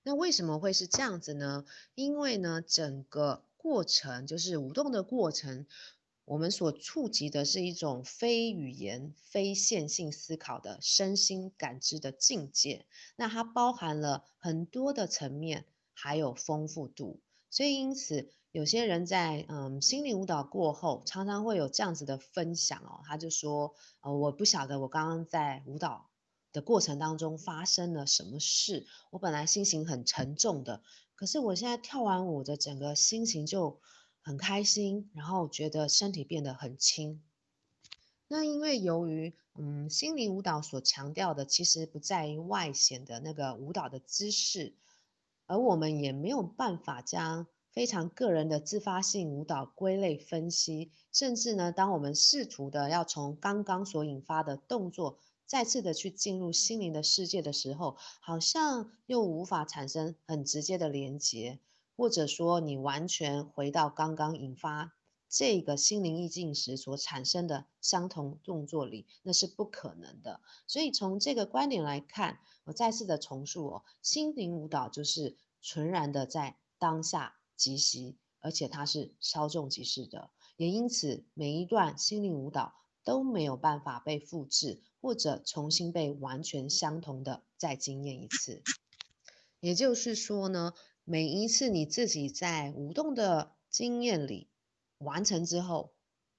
[0.03, 1.65] 那为什么会是这样子呢？
[1.95, 3.43] 因为呢，整个。
[3.61, 5.67] 过程就是舞动的过程，
[6.25, 12.87] 我们所触及的是一种非语言、非线性思考的身心感知的境界。
[13.15, 17.19] 那它包含了很多的层面，还有丰富度。
[17.51, 23.01] 所以因此，有些人在嗯心灵舞蹈过后，常常会有这样子的分享哦。
[23.05, 26.09] 他就说：呃，我不晓得我刚刚在舞蹈
[26.51, 28.87] 的过程当中发生了什么事。
[29.11, 30.81] 我本来心情很沉重的。
[31.21, 33.79] 可是我现在跳完舞的整个心情就
[34.23, 37.21] 很开心，然后觉得身体变得很轻。
[38.27, 44.73] 那因为由于嗯心灵舞蹈所强调的其实不在于外显的那个舞蹈的姿势，
[45.45, 55.19] 而我们也没有办法将非常个人的自发性舞蹈归类分析，甚至呢，当我们试图的要从刚刚所引发的动作
[55.51, 61.59] 再次的去进入心灵的世界的时候，好像又无法产生很直接的连接，
[61.97, 64.93] 或者说你完全回到刚刚引发。
[65.27, 70.39] 这个心灵意境时所产生的相同动作里，那是不可能的。
[70.67, 80.29] 所以从这个观点来看，我再次的重述哦，心灵舞蹈就是纯然的在当下即席，而且它是稍纵即逝的。
[80.55, 82.73] 也因此，每一段心灵舞蹈
[83.03, 88.63] 都没有办法被复制，或者重新被完全相同的再经验一次。
[89.59, 90.73] 也就是说呢，
[91.03, 94.49] 每一次你自己在舞动的经验里。
[94.97, 95.95] 完成之后，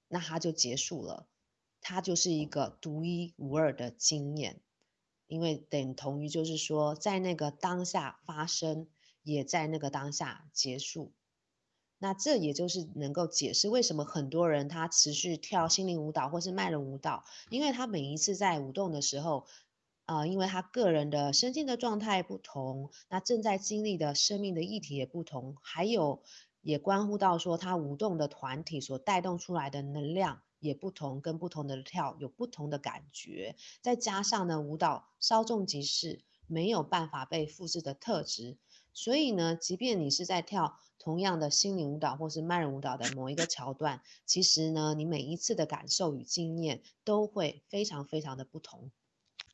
[0.07, 1.27] 那它就结束了，
[1.81, 4.61] 它就是一个独一无二的经验，
[5.27, 8.87] 因为等同于就是说，在那个当下发生，
[9.21, 11.11] 也在那个当下结束。
[12.03, 19.45] 那这也就是能够解释为什么很多人他持续跳心灵舞蹈或是脉轮舞蹈，因为他每一次在舞动的时候，
[20.05, 26.21] 呃，因为他个人的身心的状态不同，那正在经历的生命的议题也不同，还有。
[26.61, 33.57] 也关乎到说，他舞动的团体所带动出来的能量也不同，跟不同的跳有不同的感觉。
[33.81, 38.57] 再加上呢，舞蹈稍纵即逝，没有办法被复制的特质。
[38.93, 48.89] 所以呢，即便你是在跳同样的心灵舞蹈或是慢人舞蹈的某一个桥段，其实呢，你每一次的感受与经验都会非常非常的不同。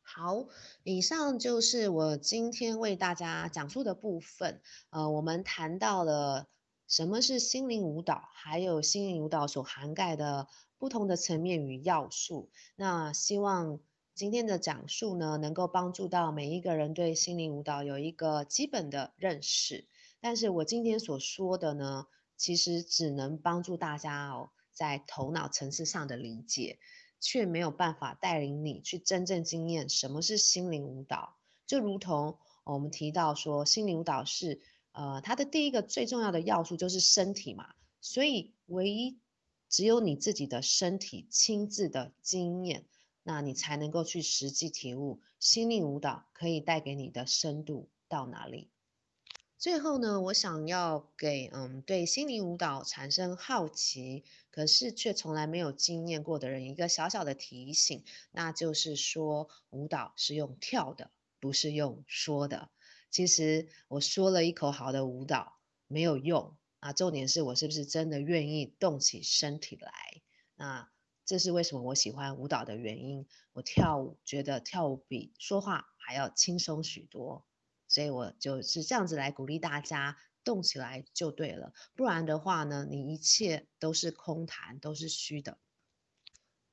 [0.03, 0.45] 好，
[0.83, 4.61] 以上就是我今天为大家讲述的部分。
[4.91, 6.47] 呃，我们谈到了。
[6.87, 8.19] 什么是心灵舞蹈？
[8.33, 10.47] 还有心灵舞蹈所涵盖的
[10.79, 12.49] 不同的层面与要素。
[12.75, 13.79] 那希望
[14.15, 19.85] 今天的讲述呢，能够帮助到每一个人对心灵舞蹈有一个基本的认识。
[20.21, 26.79] 但是我今天所说的呢，其实只能帮助大家哦，在头脑层次上的理解，
[27.19, 31.37] 却没有办法带领你去真正经验什么是心灵舞蹈。
[31.65, 34.61] 就如同我们提到说，心灵舞蹈是。
[34.91, 39.19] 呃，它的第一个最重要的要素就是身体嘛，所以唯一
[39.69, 42.85] 只有你自己的身体亲自的经验，
[43.21, 48.71] 那你才能够去实际体悟心灵舞蹈可以带给你的深度到哪里。
[49.59, 62.69] 最后呢，我想要给嗯对心灵舞蹈产生好奇，可是却从来没有经验过的人一个小小的提醒，那就是说舞蹈是用跳的，不是用说的。
[63.11, 69.91] 其实我说了一口好的舞蹈没有用啊，重点是我是不是真的愿意动起身体来？
[70.55, 70.89] 那
[71.25, 73.27] 这是为什么我喜欢舞蹈的原因。
[73.51, 77.43] 我跳舞觉得跳舞比说话还要轻松许多，
[77.89, 80.15] 所以我就是这样子来鼓励大家
[80.45, 81.73] 动起来就对了。
[81.95, 85.57] 不然的话呢，你一切都是空谈，都是虚的。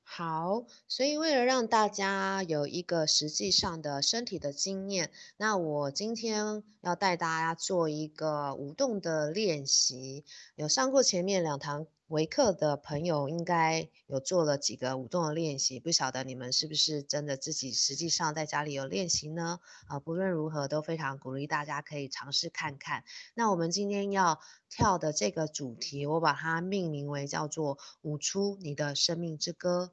[0.09, 10.23] 好，所以为了让大家有一个实际上的身体的经验，那我今天要带大家做一个舞动的练习。
[10.55, 15.77] 有上过前面两堂维克的朋友，应该有做了几个舞动的练习。
[15.79, 19.59] 不晓得你们是不是真的自己实际上在家里有练习呢？
[19.87, 23.03] 啊，不论如何，都非常鼓励大家可以尝试看看。
[23.33, 24.39] 那我们今天要
[24.69, 29.91] 跳的这个主题，我把它命名为叫做“舞出你的生命之歌”。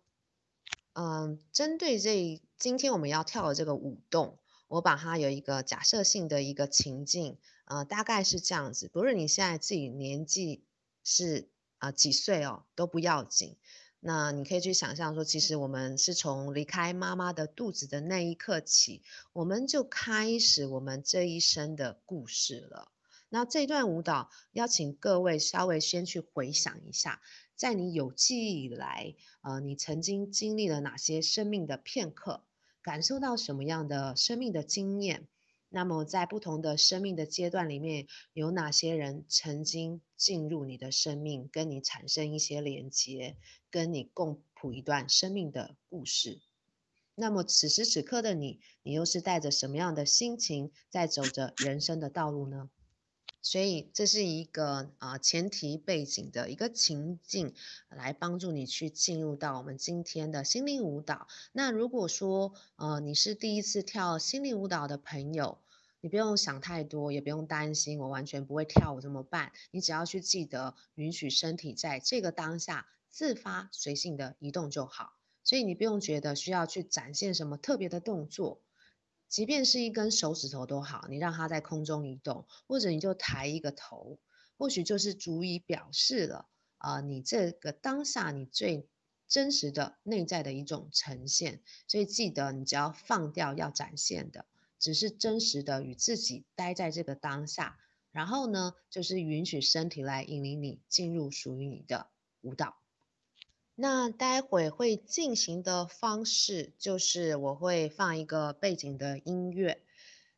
[0.94, 4.38] 嗯，针对这今天我们要跳的这个舞动，
[4.68, 8.86] 我把它有一个假设性的一个情境，呃，大概是这样子。
[8.86, 10.62] 不论你现在自己年纪
[11.02, 11.50] 是
[11.84, 13.56] 啊、几岁哦，都不要紧。
[14.00, 19.02] 那你可以去想象说，其实我们是从离开妈妈的肚子的那一刻起，
[19.34, 22.88] 我们就开始我们这一生的故事了。
[23.28, 27.20] 那这段舞蹈，邀请各位稍微先去回想一下。
[27.54, 32.44] 在你有记忆以来，呃，你曾经经历了哪些生命的片刻，
[32.82, 35.28] 感受到什么样的生命的经验？
[35.70, 43.36] 那么，在不同的生命的阶段里面，有哪些人曾经进入你的生命，跟你产生一些连接，
[43.70, 46.40] 跟你共谱一段生命的故事？
[47.14, 52.70] 那么，此时此刻的你，你又是带着什么样的心情在走着人生的道路呢？
[53.42, 57.52] 所以这是一个啊、前提背景的一个情境，
[57.90, 61.28] 来帮助你去进入到我们今天的心灵舞蹈。
[61.52, 65.58] 那如果说呃你是第一次跳心灵舞蹈的朋友，
[66.04, 69.52] 你不用想太多，也不用担心我完全不会跳舞怎么办？
[69.70, 75.14] 你只要去记得允许身体在这个当下自发随性的移动就好。
[75.44, 78.60] 所以你不用觉得需要去展现什么特别的动作。
[79.30, 84.18] 即便是一根手指头都好，你让它在空中移动，或者你就抬一个头，
[84.58, 88.86] 或许就是足以表示了啊、你这个当下你最
[89.26, 91.62] 真实的内在的一种呈现。
[91.88, 94.44] 所以记得，你只要放掉要展现的，
[94.78, 97.78] 只是真实的与自己待在这个当下。
[98.12, 102.06] 然后呢，就是允许身体来引领你进入属于你的
[102.42, 102.76] 舞蹈。
[103.74, 109.82] 那待会会进行的方式就是我会放一个背景的音乐。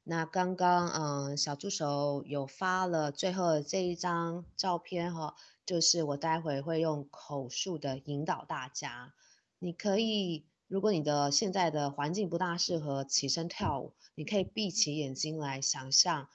[0.05, 5.35] 那刚刚嗯，小助手有发了最后这一张照片哈，
[5.67, 9.13] 就是我待会会用口述的引导大家。
[9.59, 16.29] 你可以，如果你的现在的环境不大适合起身跳舞，你可以闭起眼睛来想象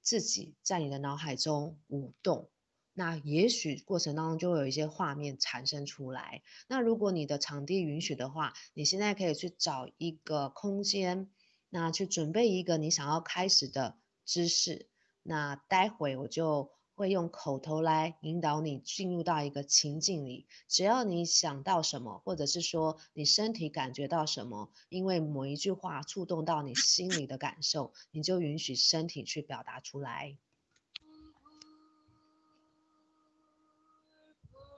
[0.00, 2.48] 自己在你的脑海中舞动。
[2.94, 6.42] 那也许过程当中就会有一些画面产生出来。
[6.68, 11.28] 那如果你的场地允许的话，你现在可以去找一个空间，
[11.68, 14.88] 那去准备一个你想要开始的姿势。
[15.22, 20.46] 那待会我就会用口头来引导你进入到一个情境里。
[20.68, 30.36] 只要你想到什么，或者是说你身体感觉到什么，因为某一句话触动到你心里的感受，你就允许身体去表达出来。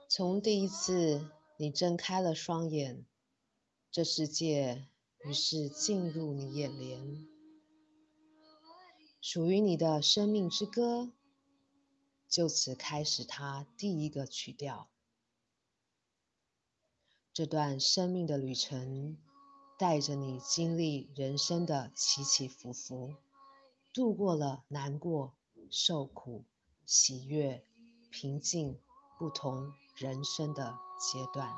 [0.09, 3.05] 从第一次你睁开了双眼，
[3.91, 4.87] 这世界
[5.25, 7.27] 于是进入你眼帘，
[9.19, 11.11] 属于你的生命之歌，
[12.29, 14.89] 就此开始他第一个曲调。
[17.33, 19.17] 这段生命的旅程，
[19.77, 23.15] 带着你经历人生的起起伏伏，
[23.93, 25.33] 度过了难过、
[25.69, 26.45] 受苦、
[26.85, 27.63] 喜悦、
[28.09, 28.79] 平静，
[29.17, 29.73] 不同。
[29.99, 31.51] 人生的阶段，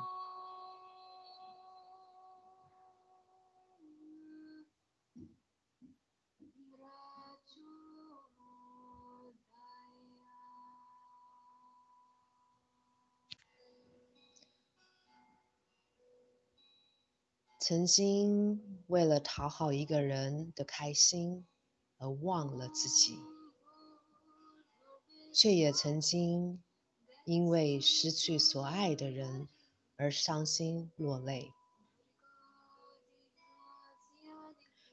[17.70, 21.46] 曾经为了讨好一个人的开心
[21.98, 23.16] 而忘了自己，
[25.32, 26.60] 却也曾经。
[27.24, 29.48] 因为失去所爱的人
[29.94, 31.52] 而伤心落泪，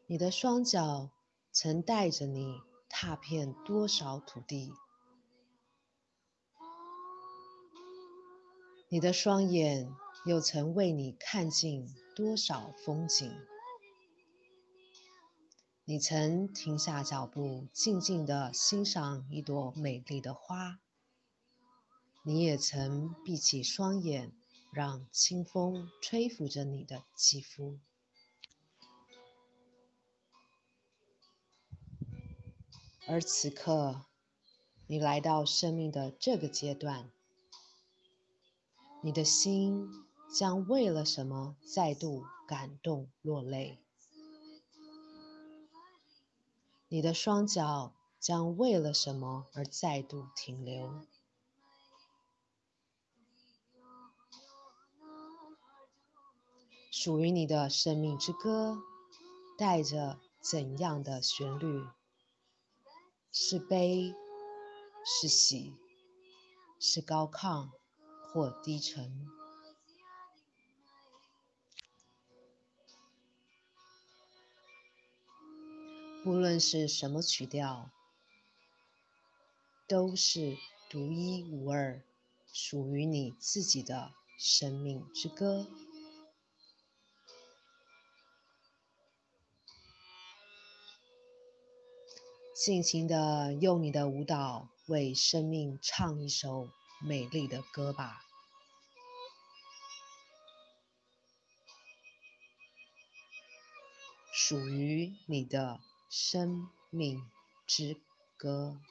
[0.06, 1.10] 你的双脚
[1.52, 4.72] 曾带着你踏遍多少土地，
[8.88, 9.92] 你的双眼
[10.28, 13.32] 又曾为你看尽多少风景，
[15.86, 20.82] 你曾停下脚步，静静地欣赏一朵美丽的花。
[22.24, 24.34] 你也曾闭起双眼，
[24.74, 27.80] 让清风吹拂着你的肌肤。
[33.08, 34.04] 而此刻，
[34.88, 37.10] 你来到生命的这个阶段，
[39.02, 39.88] 你的心
[40.30, 43.80] 将为了什么再度感动落泪？
[46.90, 51.02] 你的双脚将为了什么而再度停留？
[56.92, 58.78] 属于你的生命之歌，
[59.58, 61.86] 带着怎样的旋律？
[63.32, 64.14] 是悲，
[65.06, 65.76] 是喜，
[66.80, 67.70] 是高亢
[68.34, 69.37] 或低沉？
[76.28, 77.90] 不论是什么曲调，
[79.88, 80.58] 都是
[80.90, 82.04] 独一无二，
[82.52, 85.66] 属于你自己的生命之歌。
[92.54, 96.68] 尽情的用你的舞蹈为生命唱一首
[97.02, 98.22] 美丽的歌吧，
[104.34, 105.80] 属于你的
[106.20, 107.30] 生命
[107.68, 107.96] 之
[108.38, 108.82] 歌。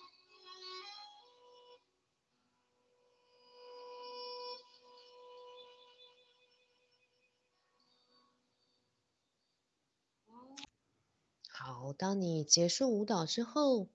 [11.49, 13.89] 好，当你结束舞蹈之后，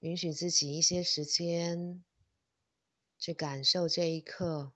[0.00, 2.02] 允许自己一些时间
[3.18, 4.72] 去感受这一刻，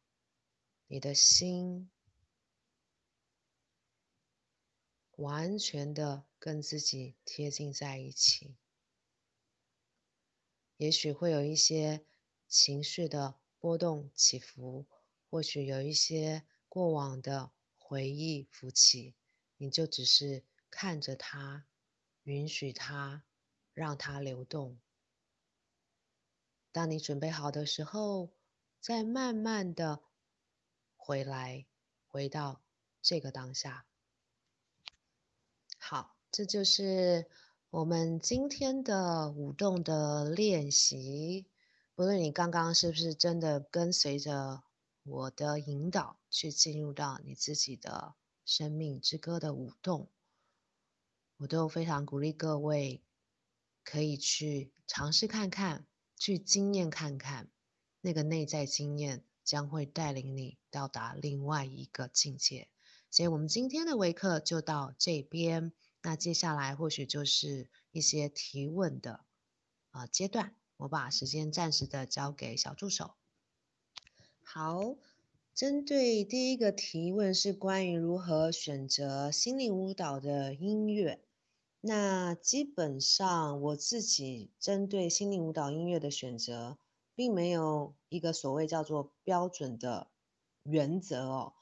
[0.86, 1.90] 你的心
[5.16, 8.56] 完全的跟自己贴近在一起。
[10.76, 12.06] 也许会有一些
[12.48, 14.86] 情绪的波动起伏，
[15.28, 19.14] 或许有一些过往的回忆浮起，
[19.56, 21.66] 你就只是看着它。
[22.24, 23.24] 允许它，
[23.72, 24.80] 让它流动。
[26.72, 28.32] 当你准备好的时候，
[28.80, 30.02] 再慢慢的
[30.96, 31.66] 回来，
[32.08, 32.60] 回到
[33.00, 33.85] 这个当下。
[35.78, 37.26] 好，这就是
[37.70, 41.46] 我们今天的舞动的练习。
[41.94, 44.62] 不论你刚刚是不是真的跟随着
[45.04, 48.14] 我的引导，去进入到你自己的
[48.44, 50.10] 生命之歌的舞动，
[51.38, 53.02] 我都非常鼓励各位
[53.84, 57.48] 可以去尝试看看，去经验看看，
[58.00, 62.68] 那个内在经验将会带领你到达另外一个境界。
[63.10, 65.72] 所以，我们今天的微课就到这边。
[66.02, 69.24] 那接下来或许就是一些提问的
[69.90, 70.54] 啊、阶段。
[70.76, 73.14] 我把时间暂时的交给小助手。
[74.42, 74.96] 好，
[75.54, 81.24] 针对第一个提问是关于如何选择心灵舞蹈的音乐。
[81.80, 86.78] 那基本上我自己针对心灵舞蹈音乐的选择，
[87.14, 90.10] 并没有一个所谓叫做标准的
[90.62, 91.54] 原则哦，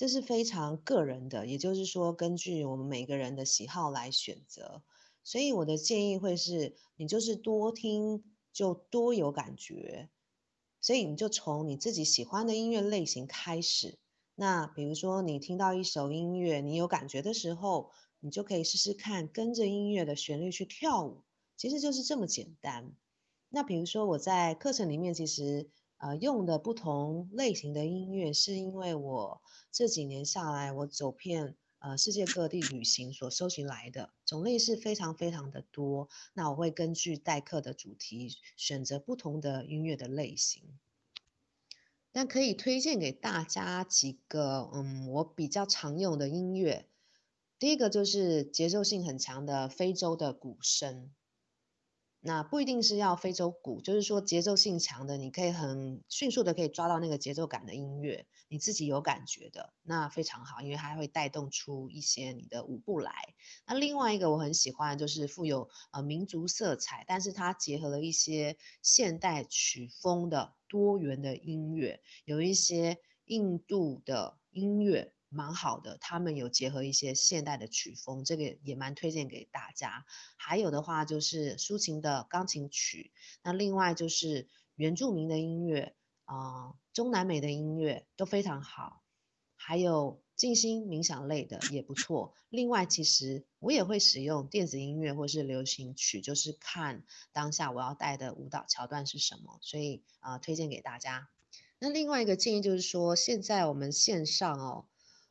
[0.00, 4.82] 这是非常个人的，也就是说根据我们每个人的喜好来选择。
[5.22, 10.08] 所以我的建议会是，你就是多听就多有感觉，
[10.80, 13.98] 所以你就从你自己喜欢的音乐类型开始。
[14.34, 17.90] 那比如说你听到一首音乐，你有感觉的时候，
[18.20, 21.24] 你就可以试试看跟着音乐的旋律去跳舞，
[21.58, 22.94] 其实就是这么简单。
[23.50, 25.68] 那比如说我在课程里面，其实
[26.00, 36.08] 呃用的不同类型的音乐，是因为我这几年下来，我走遍呃世界各地旅行所收集来的种类是非常非常的多。
[36.32, 40.62] 那我会根据代课的主题选择不同的音乐的类型，
[42.12, 46.88] 但可以推荐给大家几个嗯我比较常用的音乐。
[47.58, 51.10] 第一个就是节奏性很强的非洲的鼓声。
[52.22, 63.12] 那不一定是要非洲鼓，就是说节奏性强的，你可以很迅速的可以抓到那个节奏感的音乐，你自己有感觉的，那非常好，因为它会带动出一些你的舞步来。
[63.66, 75.14] 那另外一个我很喜欢，就是富有呃民族色彩，但是它结合了一些现代曲风的多元的音乐，有一些印度的音乐。
[75.32, 80.04] 蛮好的，他们有结合一些现代的曲风，这个也蛮推荐给大家。
[80.36, 83.12] 还有的话就是抒情的钢琴曲，
[83.44, 89.02] 那另外就是原住民的音乐啊、中南美的音乐都非常好。
[89.54, 92.34] 还有静心冥想类的也不错。
[92.48, 101.28] 另外，其实我也会使用电子音乐或是流行曲，就是看当下我要带的舞蹈桥段是什么，所以啊、推荐给大家。
[101.78, 104.86] 那另外一个建议就是说，现在我们线上哦。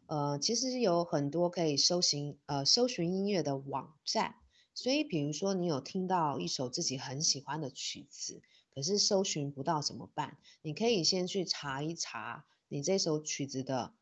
[0.09, 4.33] 呃，其实有很多可以搜寻呃搜寻音乐的网站，
[4.73, 8.41] 所以比如说你有听到一首自己很喜欢的曲子，
[8.73, 10.39] 可是搜寻不到怎么办？
[10.63, 13.93] 你可以先去查一查你这首曲子的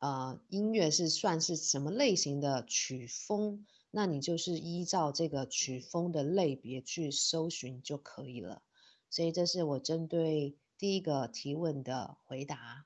[0.00, 8.60] 呃音乐是算是什么类型的曲风，那你就是依照这个曲风的类别去搜寻就可以了。
[9.08, 12.84] 所以这是我针对第一个提问的回答。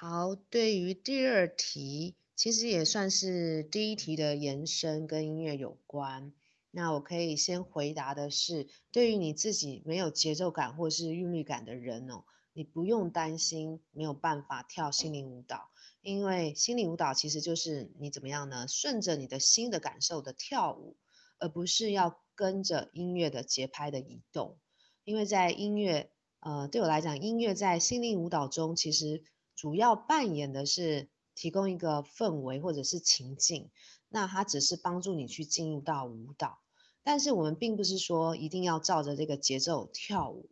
[0.00, 6.32] 好，对于第二题，其实也算是第一题的延伸，跟音乐有关。
[6.70, 12.22] 那我可以先回答的是，对于你自己没有节奏感或是韵律感的人哦，
[12.52, 15.68] 你不用担心没有办法跳心灵舞蹈，
[16.00, 18.68] 因为心灵舞蹈其实就是你怎么样呢？
[18.68, 20.96] 顺着你的心的感受的跳舞，
[21.40, 24.60] 而不是要跟着音乐的节拍的移动。
[25.02, 29.24] 因为在音乐，呃，对我来讲，音乐在心灵舞蹈中其实。
[29.58, 33.72] 主要扮演的是提供一个氛围或者是情境，
[34.08, 36.60] 那它只是帮助你去进入到舞蹈，
[37.02, 40.48] 但是我们并不是说一定要照着这个节奏跳舞。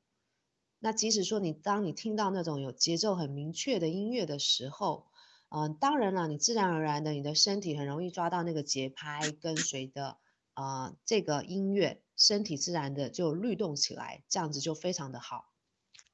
[0.80, 5.06] 那即使说你当你听到那种有节奏很明确的音乐的时候，
[5.50, 10.18] 嗯、当然了，你自然而然的你的身体很容易抓到那个节拍，跟随的
[10.54, 15.44] 呃这个音乐，身体自然的就律动起来，这样子就非常的好。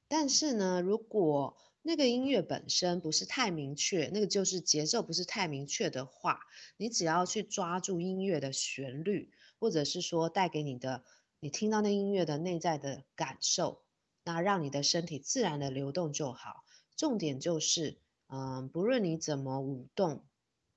[0.07, 6.39] 但是呢，如果那个音乐本身不是太明确，那个就是节奏不是太明确的话，
[6.77, 11.03] 你只要去抓住音乐的旋律，或者是说带给你的，
[11.41, 13.83] 你听到那音乐的内在的感受，
[14.23, 16.63] 那让你的身体自然的流动就好。
[16.95, 20.25] 重点就是，嗯，不论你怎么舞动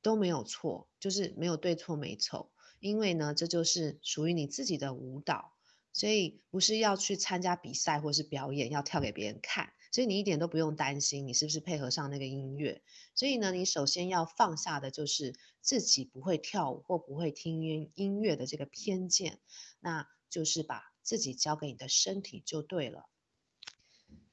[0.03, 2.51] 都没有错，就是没有对错美丑，
[2.81, 5.53] 因为呢，这就是属于你自己的舞蹈，
[5.93, 9.73] 所以不是要去参加比赛或是表演，要跳给别人看。
[9.97, 12.82] 所以你一点都不用担心你是不是配合上那个音乐。
[13.14, 19.38] 所以呢，你首先要放下的就是自己不会跳舞或不会听音音乐的这个偏见，
[19.80, 23.07] 那就是把自己交给你的身体就对了。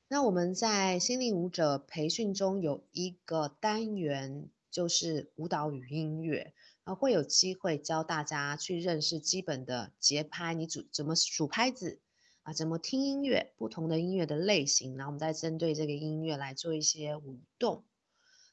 [0.09, 6.53] 那我们在心灵舞者培训中有一个单元，就是舞蹈与音乐，
[6.83, 12.01] 啊，会有机会教大家去认识基本的节拍，你怎怎么数拍子
[12.43, 17.85] 啊，怎么听音乐，不同的音乐的类型，然后我们再针对这个音乐来做一些舞动。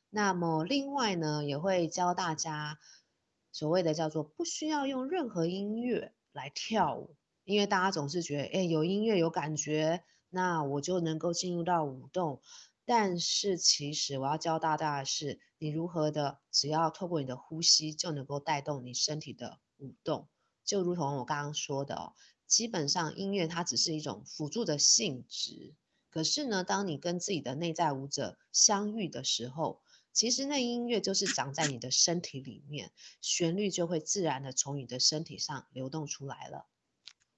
[0.08, 2.78] 那么另外呢，也会教大家
[3.52, 10.04] 所谓的叫做不需要用任何音乐来跳舞，因为大家总是觉得，哎，有音乐有感觉。
[10.32, 12.40] 那我就能够进入到舞动，
[12.84, 20.28] 但是其实我要教大家的是，你如何的，只要透过你的呼吸就能够带动你身体的舞动，
[20.64, 22.12] 就如同我刚刚说的哦，
[22.50, 25.72] 基本上音乐它只是一种辅助的性质，
[26.10, 29.80] 可是呢，当你跟自己的内在舞者相遇的时候，
[30.12, 32.90] 其实那音乐就是长在你的身体里面，
[33.20, 36.66] 旋律就会自然的从你的身体上流动出来了。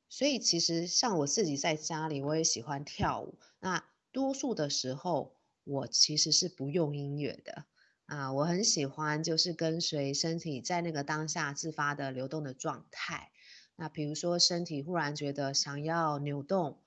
[0.09, 3.39] 所以其实像我自己在家里，我也喜欢跳舞。
[3.61, 7.67] 那多数的时候，我其实是不用音乐的
[8.07, 8.33] 啊。
[8.33, 13.31] 我很喜欢就是跟随身体在那个当下自发的流动的状态。
[13.83, 16.79] 那比如说身体忽然觉得想要扭动，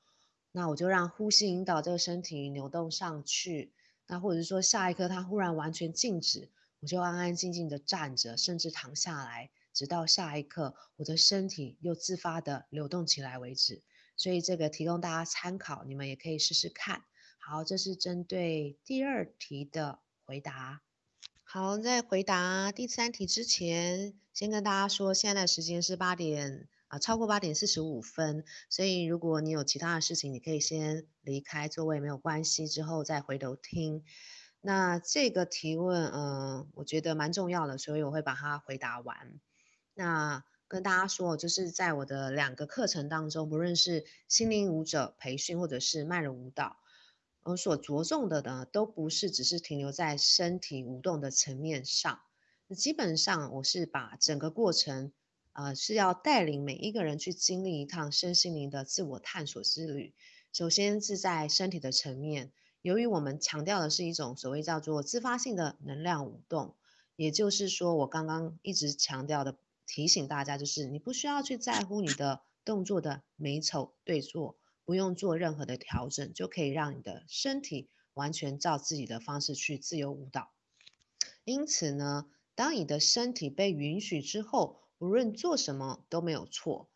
[0.54, 3.74] 那我就让呼吸引导这个身体扭动上去。
[4.08, 9.50] 那或者是说下一刻它忽然完全静止，我就安安静静的站着，甚至躺下来。
[9.74, 13.84] 直到下一刻，我的身体又自发的流动起来为止。
[14.16, 17.04] 所以这个提供大家参考，你们也可以试试看。
[17.40, 20.82] 好，这是针对第二题的回答。
[21.44, 28.44] 好，在回答第三题之前，先跟大家说，现在的时间是八点啊，超过八点四十五分。
[28.70, 34.04] 所以如果你有其他的事情，你可以先离开座位，没有关系，之后再回头听。
[34.62, 39.40] 那这个提问，嗯、我觉得蛮重要的，所以我会把它回答完。
[39.94, 46.78] 那跟大家说，就是在我的两个课程当中，不论是心灵舞者培训或者是慢人舞蹈，
[47.44, 52.20] 我所着重的呢，都不是只是停留在身体舞动的层面上。
[52.76, 55.14] 基本上，我是把整个过程，
[55.56, 60.14] 呃，是要带领每一个人去经历一趟身心灵的自我探索之旅。
[60.54, 62.52] 首先是在身体的层面，
[62.82, 66.76] 由于我们强调的是一种所谓叫做自发性的能量舞动，
[67.16, 69.58] 也就是说，我刚刚一直强调的。
[69.88, 80.50] 提醒大家，就是你不需要去在乎你的动作的美丑对错，不用做任何的调整，就可以让你的身体完全照自己的方式去自由舞蹈。
[81.44, 82.26] 因此呢，
[82.56, 86.90] 当你的身体被允许之后，无论做什么都没有错，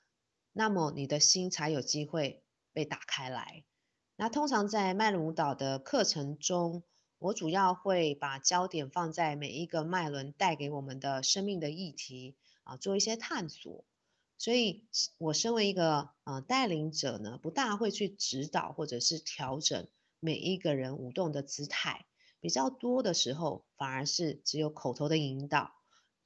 [0.54, 2.44] 那么你的心才有机会
[2.74, 3.64] 被打开来。
[4.16, 6.84] 那通常在脉轮舞蹈的课程中，
[7.18, 12.36] 我主要会把焦点放在每一个脉轮带给我们的生命的议题。
[12.64, 13.84] 啊，做一些探索，
[14.38, 14.88] 所以
[15.18, 19.88] 我身为一个呃带领者呢，不大会去指导或者是调整
[20.20, 22.06] 每一个人舞动的姿态，
[22.40, 25.79] 比较多的时候反而是只有口头的引导，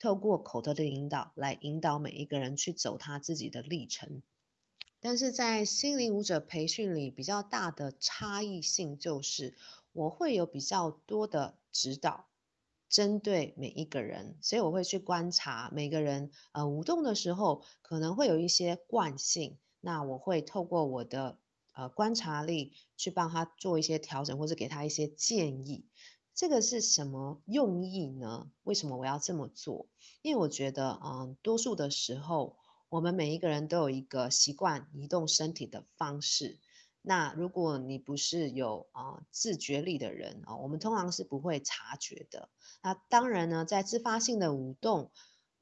[0.03, 4.21] 透过口头的引导来引导每一个人去走他自己的历程。
[4.99, 9.55] 但是在心灵舞者培训里，比较大的差异性就是
[9.93, 12.27] 我会有比较多的指导。
[12.89, 21.39] 针对每一个人，所以我会去观察每个人，呃，舞动的时候可能会有一些惯性，那我会透过我的
[21.71, 25.85] 呃观察力去帮他做一些调整，或者给他一些建议。
[26.35, 28.49] 这个是什么用意呢？
[28.63, 29.87] 为什么我要这么做？
[30.23, 32.57] 因为我觉得，嗯、多数的时候，
[32.89, 36.59] 我们每一个人都有一个习惯移动身体的方式。
[37.03, 42.49] 那如果你不是有啊、自觉力的人啊、我们通常是不会察觉的。
[42.81, 45.11] 那当然呢，在自发性的舞动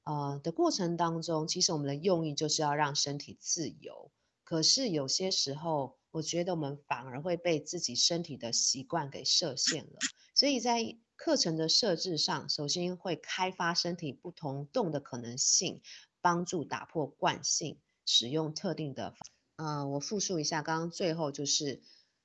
[0.04, 4.12] 呃的过程当中，其实我们的用意就是要让身体自由。
[4.52, 9.98] 可是有些时候，我觉得我们反而会被自己身体的习惯给设限了。
[10.36, 15.82] 所以在课程的设置上，首先会开发身体不同动的可能性，
[16.20, 19.16] 帮助打破惯性，使用特定的。
[19.56, 21.82] 呃，我复述一下，刚刚最后就是，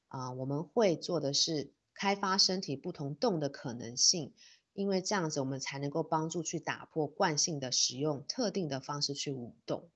[0.09, 4.35] 啊、我们会做的是开发身体不同动的可能性，
[4.73, 9.89] 因为这样子我们才能够帮助去打破惯性的使用特定的方式去舞动。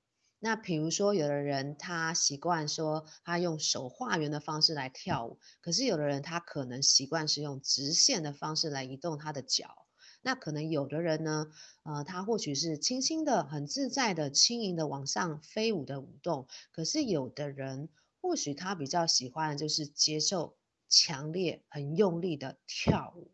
[0.42, 9.86] 那比如说，有的人他习惯说他用手画圆的方式来跳舞，可是有的人他可能习惯是用直线的方式来移动他的脚。
[10.22, 11.46] 那可能有的人呢，
[11.82, 17.90] 呃，他或许是轻轻的、很自在的、轻盈的往上飞舞的舞动，可是有的人
[18.22, 20.56] 或许他比较喜欢的就是接受
[20.88, 23.30] 强烈、很用力的跳舞。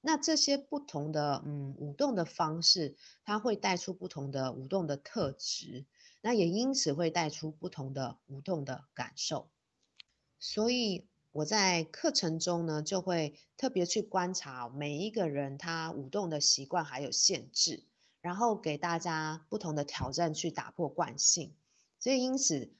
[0.00, 2.94] 那这些不同的嗯舞动的方式，
[3.24, 5.86] 它会带出不同的舞动的特质，
[6.24, 9.50] 那也因此会带出不同的舞动的感受。
[10.38, 17.84] 所以我在课程中呢，就会特别去观察每一个人他舞动的习惯还有限制，
[18.22, 21.54] 然后给大家不同的挑战去打破惯性。
[22.00, 22.72] 所以因此，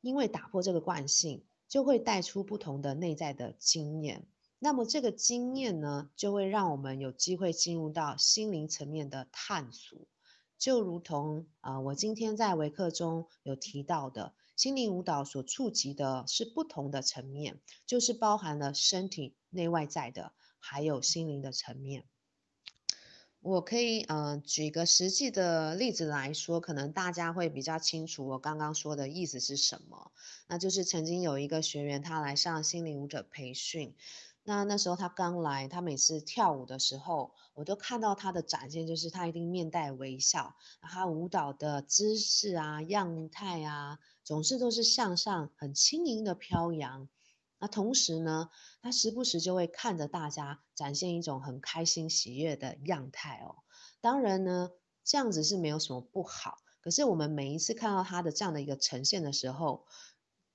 [0.00, 1.44] 因为打破这个惯性。
[1.70, 4.26] 就会带出不同的内在的经验，
[4.58, 9.96] 那么这个经验呢，就会让我们有机会进入到心灵层面的探索，
[10.60, 22.04] 就如同啊、我今天在微课中有提到的，心灵舞蹈所触及的是不同的层面，就是包含了身体内外在的，还有心灵的层面。
[23.40, 30.12] 我可以呃举个实际的例子来说，可能大家会比较清楚我刚刚说的意思是什么。
[30.46, 33.94] 那就是曾经有一个学员他来上心灵舞者培训，
[34.42, 47.08] 那那时候他刚来，他每次跳舞的时候，我都看到他的展现，就是他一定面带微笑，他舞蹈的姿势啊、样态啊，总是都是向上、很轻盈的飘扬。
[47.58, 48.48] 那同时呢，
[48.80, 53.56] 他时不时就会看着大家展现一种很开心喜悦的样态哦。
[54.00, 54.70] 当然呢，
[55.04, 56.56] 这样子是没有什么不好。
[56.80, 59.84] 可是我们每一次看到他的这样的一个呈现的时候，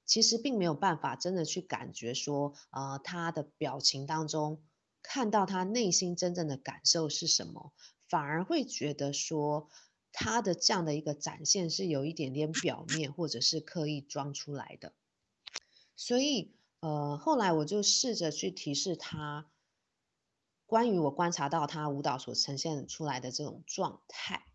[0.06, 4.64] 其实并没有办法真的去感觉说，呃，他的表情当中
[5.02, 7.74] 看到他内心真正的感受是什么，
[8.08, 9.70] 反而会觉得说
[10.12, 14.94] 他的这样的一个展现是有一点点表面，或者是刻意装出来的。
[15.96, 16.56] 所以。
[16.82, 19.50] 呃，后来我就试着去提示他，
[20.68, 24.46] 关于我观察到他舞蹈所呈现出来的这种状态。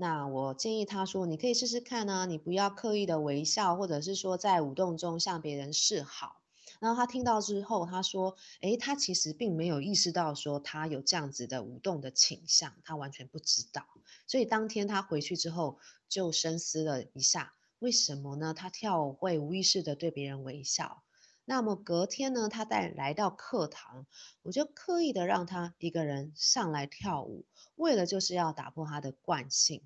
[0.00, 6.40] 那我建议他说，你可以试试看呢、你不要刻意的微笑，或者是说在舞动中向别人示好。
[6.80, 13.84] 然后他听到之后，他说，诶，他其实并没有意识到说他有这样子的舞动的倾向，他完全不知道。
[14.26, 15.78] 所以当天他回去之后，
[16.08, 18.54] 就深思了一下，为什么呢？
[18.54, 21.02] 他跳舞会无意识的对别人微笑。
[21.44, 24.06] 那么隔天呢，他带来到课堂，
[24.42, 29.82] 我就刻意的让他一个人上来跳舞，为了就是要打破他的惯性。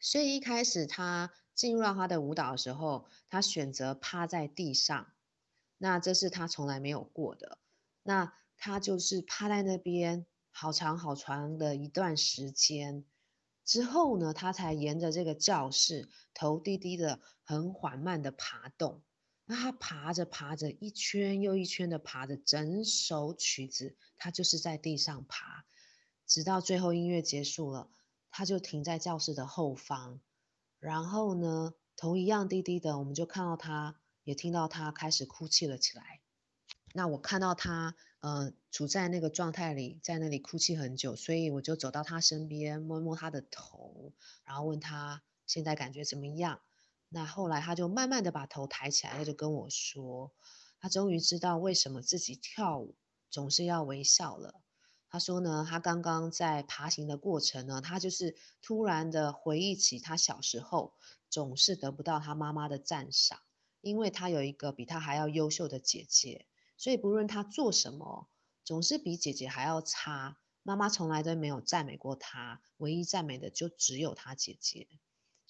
[0.00, 5.12] 所以一开始他进入到他的舞蹈的时候，他选择趴在地上，
[5.78, 7.58] 那这是他从来没有过的。
[8.02, 13.04] 那他就是趴在那边好长好长的一段时间
[13.64, 19.02] 之后呢，他才沿着这个教室头低低的很缓慢的爬动。
[19.52, 25.64] 他爬着爬着，一圈又一圈的爬着，整首曲子，他就是在地上爬，
[26.26, 27.90] 直到最后音乐结束了，
[28.30, 30.20] 他就停在教室的后方，
[30.78, 36.20] 然后呢，头一样低低的，我们就看到他，也听到他开始哭泣了起来。
[36.94, 44.12] 那我看到他，呃，处在那个状态里，在那里哭泣很久，所以我就走到他身边，摸摸他的头，
[44.44, 46.60] 然后问他现在感觉怎么样。
[47.14, 50.32] 那后来，他就慢慢的把头抬起来，他就跟我说，
[50.80, 52.96] 他终于知道为什么自己跳舞
[53.28, 54.62] 总是要微笑了。
[55.10, 60.94] 他说呢，他刚刚在爬行的过程呢，他就是突然的回忆起他小时候
[61.28, 63.38] 总是得不到他妈妈的赞赏，
[63.82, 66.46] 因为他有一个比他还要优秀的姐姐，
[66.78, 68.28] 所以不论他做什么，
[68.64, 70.38] 总是比姐姐还要差。
[70.62, 74.88] 妈妈从来都没有赞美过他，唯一赞美的就只有他姐姐。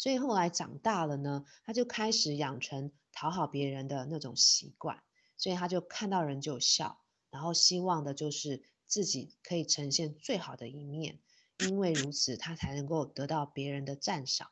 [0.02, 5.00] 所以后来长大了呢，他就开始养成讨好别人的那种习惯，
[5.36, 11.20] 所以他就看到人就笑，然后希望的就是自己可以呈现最好的一面，
[11.60, 14.50] 因为如此他才能够得到别人的赞赏。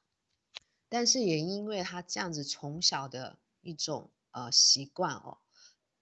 [0.89, 5.39] 但是也因为他这样子从小的一种呃习惯哦，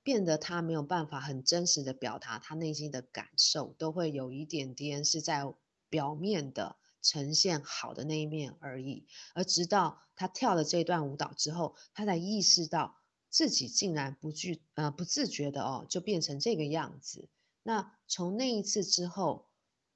[0.02, 5.50] 变得他没有办法很真实的表达他内心的感受，都会有一点点是在
[5.88, 6.76] 表面的。
[7.08, 12.98] 呈现好的那一面而已，而直到他跳了这段舞蹈之后，他才意识到
[13.30, 17.30] 自己竟然不具呃不自觉的哦，就变成这个样子。
[17.62, 19.48] 那从那一次之后，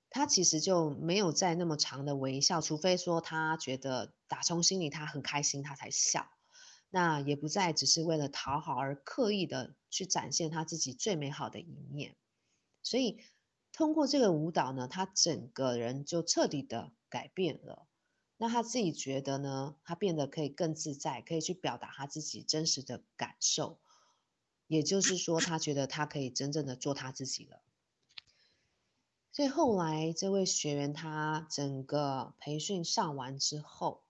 [0.09, 6.27] 他其实就没有再那么长的微笑，除非说他觉得打从心里他很开心，他才笑。
[6.89, 12.17] 那也不再只是为了讨好而刻意的去展现他自己最美好的一面。
[12.83, 13.21] 所以
[13.71, 16.91] 通过这个舞蹈呢，他整个人就彻底的。
[17.13, 17.87] 改变了，
[18.39, 19.77] 那他自己觉得呢？
[19.85, 23.79] 他变得可以更自在，可以去表达他自己真实的感受。
[24.67, 27.61] 也就是说，他觉得他可以真正的做他自己了。
[29.31, 34.05] 所以后来这位学员他整个培训上完之后，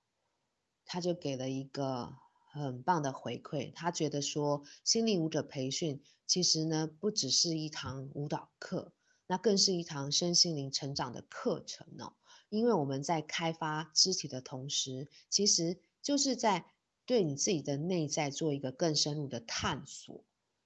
[0.85, 2.15] 他就给了一个
[2.53, 8.93] 很棒的回馈，他觉得说心灵舞者培训其实呢不只是一堂舞蹈课，
[9.27, 12.15] 那更是一堂身心灵成长的课程哦。
[12.53, 16.67] 因为我们在开发肢体的同时，其实就是在
[17.07, 20.23] 对你自己的内在做一个更深入的探索。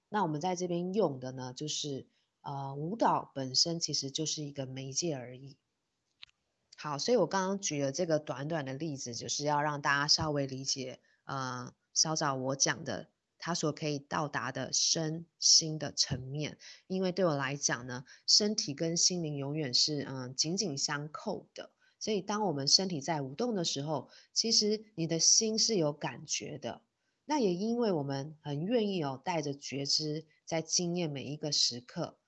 [0.08, 2.08] 那我们在这边用的呢，就是
[2.40, 5.56] 呃舞蹈本身其实就是一个媒介而已。
[6.76, 10.98] 好，所以我刚刚举了这个短短的例子，就是要让大家稍微理解。
[11.22, 13.08] 呃，稍早我讲的，
[13.38, 16.58] 他所可以到达的身心的层面，
[16.88, 21.70] 因为对我来讲呢，身体跟心灵永远是嗯、紧紧相扣的。
[21.98, 26.82] 所以当我们身体在舞动的时候，其实你的心是有感觉的。
[27.24, 32.18] 那也因为我们很愿意哦，带着觉知在经验每一个时刻，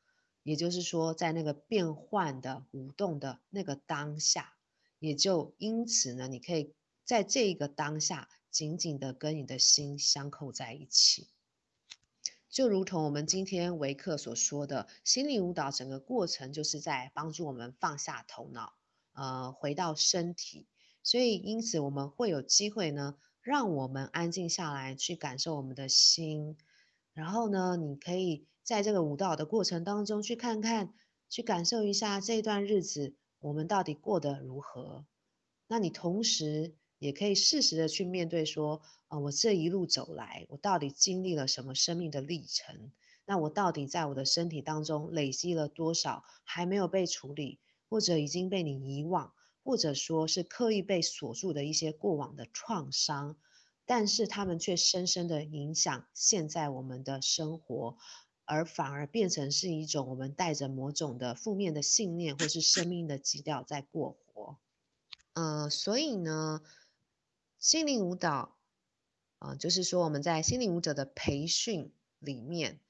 [0.42, 4.54] 也就是说，在那个变换的舞动的那个当下，
[4.98, 6.74] 也就因此呢，你可以
[7.04, 8.28] 在这一个当下。
[8.50, 11.28] 紧紧的跟你的心相扣在一起，
[12.48, 18.77] 就如同我们今天维克所说的，心灵舞蹈整个过程就是在帮助我们放下头脑，
[19.18, 20.68] 呃，回到身体。
[21.02, 26.56] 所以，因此我们会有机会呢，让我们安静下来，去感受我们的心。
[27.12, 30.94] 然后呢，你可以在这个舞蹈的过程当中，去看看，
[31.28, 35.04] 去感受一下这段日子我们到底过得如何。
[35.66, 36.76] 那你同时。
[37.00, 42.90] 也可以适时的去面对，说，呃，我这一路走来，我到底经历了什么生命的历程？
[43.24, 49.32] 那我到底在我的身体当中累积了多少还没有被处理，或者已经被你遗忘，
[49.64, 53.36] 或者说是刻意被锁住的一些过往的创伤，
[53.86, 57.96] 但是他们却深深的影响现在我们的生活，
[58.44, 64.58] 而反而变成是一种我们带着某种的负面的信念，或是生命的基调在过活。
[65.34, 66.62] 呃，所以呢，
[67.58, 68.56] 心灵舞蹈，
[69.38, 72.80] 啊、呃，就是说我们在心灵舞者的培训里面，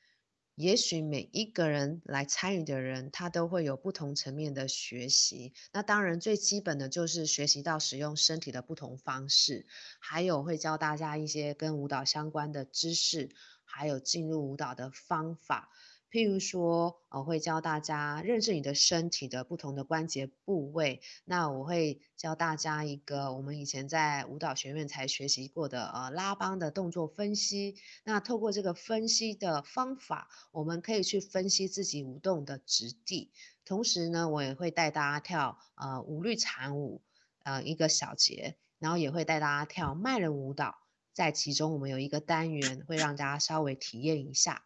[0.59, 5.53] 也许每一个人来参与的人，他都会有不同层面的学习。
[5.73, 9.67] 那当然最基本的就是学习到使用身体的不同方式，
[10.01, 13.31] 还有会教大家一些跟舞蹈相关的知识，
[13.65, 15.71] 还有进入舞蹈的方法。
[16.11, 21.03] 譬如说，我会教大家认识你的身体的不同的关节部位。
[21.25, 27.77] 那我会教大家一个我们以前在舞蹈学院才学习过的呃拉邦的动作分析。
[28.05, 33.31] 那透过这个分析的方法，我们可以去分析自己舞动的质地。
[33.67, 37.03] 同时呢，我也会带大家跳呃五律禅舞，
[37.45, 40.77] 呃一个小节，然后也会带大家跳慢人舞蹈。
[41.13, 44.65] 在其中，我们有一个单元会让大家稍微体验一下。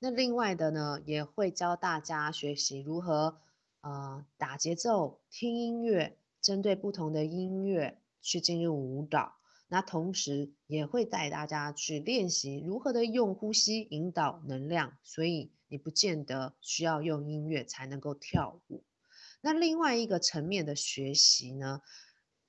[0.00, 3.40] 那另外的呢，也会教大家学习如何
[3.80, 9.34] 呃打节奏、听音乐，针对不同的音乐去进入舞蹈。
[9.66, 14.96] 那同时也会带大家去练习如何的用呼吸引导能量。
[15.02, 18.84] 所以你不见得需要用音乐才能够跳舞。
[19.40, 21.82] 那另外一个层面的学习呢，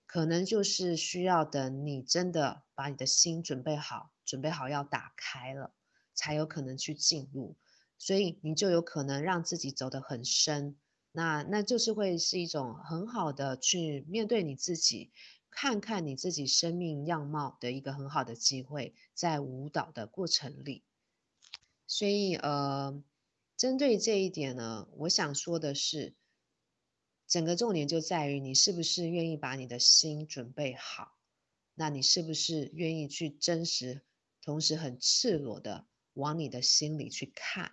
[0.06, 5.74] 可能就是需要等你真的把你的心准备好，准备好要打开了。
[6.20, 7.56] 才有可能去进入，
[7.98, 10.76] 所以你就有可能让自己走得很深，
[11.14, 15.14] 那那就是会是一种很好的去面对你自己，
[15.50, 20.84] 看看你自己生命样貌的一个很好的机会，在舞蹈的过程里。
[21.88, 23.02] 所以呃，
[23.56, 26.16] 针对这一点呢，我想说的是，
[27.28, 31.16] 整个重点就在于你是不是愿意把你的心准备好，
[31.76, 34.02] 那你是不是愿意去真实，
[34.42, 35.88] 同时很赤裸的。
[36.14, 37.72] 往你的心里去看，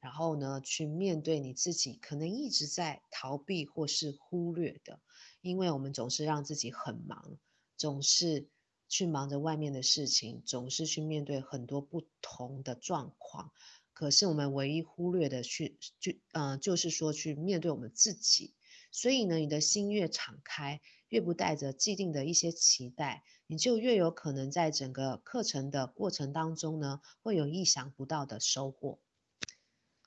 [0.00, 5.00] 然后呢，去面对你自己可能一直在逃避或是忽略的，
[5.40, 7.38] 因为我们总是让自己很忙，
[7.76, 8.48] 总是
[8.88, 13.52] 去忙着外面的事情，总是去面对很多不同的状况。
[13.92, 18.54] 可是我们唯一忽略的去，就嗯、呃，就是说去面对我们自己。
[18.92, 28.98] 所以呢，你的心越敞开，越不带着既定的一些期待，你就越有可能在整个课程的过程当中呢，会有意想不到的收获。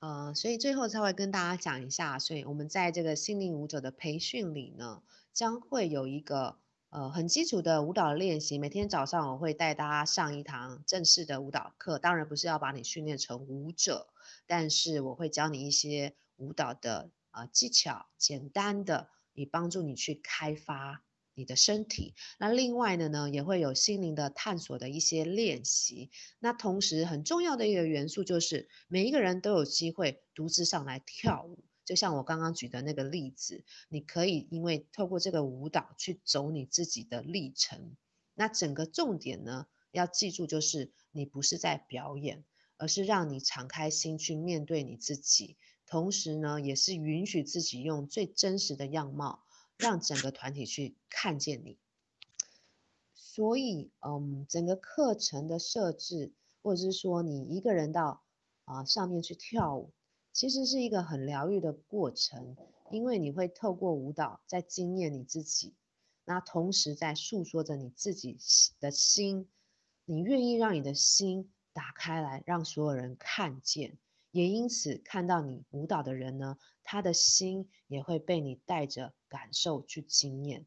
[0.00, 5.02] 呃，所以最后才会跟大家讲一下，所以我们在这个心灵舞者的培训里呢，
[5.32, 6.58] 将会有一个
[6.90, 8.58] 呃很基础的舞蹈练习。
[8.58, 14.08] 每天早上我会带大家上一堂正式的舞蹈课，当然不是要把你训练成舞者，
[14.46, 17.10] 但是我会教你一些舞蹈的。
[17.32, 19.08] 啊，技巧简单的，
[19.40, 21.02] 以帮助你去开发
[21.34, 22.14] 你的身体。
[22.38, 26.10] 那另外的呢，也会有心灵的探索的一些练习。
[26.38, 31.64] 那同时很重要的一个元素就是，每一个人都有机会独自上来跳舞。
[31.84, 37.96] 就像我刚刚举的那个例子，你可以因为透过这个舞蹈去走你自己的历程。
[38.34, 42.44] 那整个重点呢，要记住，就是你不是在表演，
[42.76, 45.56] 而是让你敞开心去面对你自己，
[45.90, 49.42] 同时呢，也是允许自己用最真实的样貌，
[49.76, 51.78] 让整个团体去看见你。
[53.12, 58.22] 所以，嗯，整个课程的设置，或者是说你一个人到
[58.66, 59.90] 啊上面去跳舞，
[60.32, 62.56] 其实是一个很疗愈的过程，
[62.92, 65.74] 因为你会透过舞蹈在经验你自己，
[66.24, 68.38] 那同时在诉说着你自己
[68.78, 69.48] 的心，
[70.04, 73.98] 你愿意让你的心打开来，让所有人看见，
[74.30, 80.66] 也因此看到你舞蹈的人呢，他的心也会被你带着感受去经验。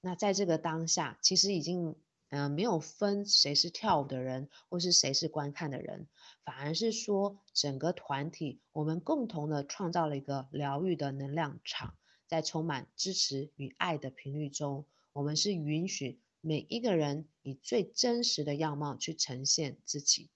[0.00, 1.96] 那在这个当下，其实已经，
[2.28, 6.06] 嗯、呃，没有分谁是跳舞的人，或是谁是观看的人，
[6.44, 11.96] 反而是说整个团体，我们共同的创造了一个疗愈的能量场，
[12.26, 20.28] 在充满支持与爱的频率中，我们是允许每一个人以最真实的样貌去呈现自己。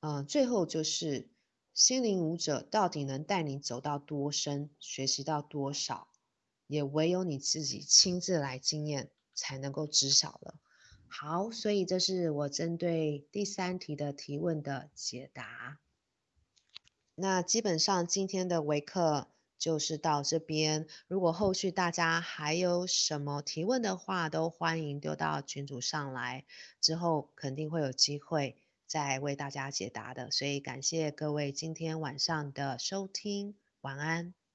[0.00, 1.28] 嗯、最后就是
[1.74, 6.08] 心灵舞者到底能带你走到多深，学习到多少？
[6.66, 10.54] 也唯有你自己亲自来经验，才能够知晓了。
[11.06, 15.78] 好，所以这是我针对第三题的提问的解答。
[17.14, 20.86] 那基本上今天的微课就是到这边。
[21.06, 26.44] 如果后续大家还有什么提问的话，都欢迎丢到群组上来，
[26.80, 28.56] 之后肯定会有机会
[28.86, 30.30] 在为大家解答的。
[30.30, 34.45] 所以感谢各位今天晚上的收听，晚安。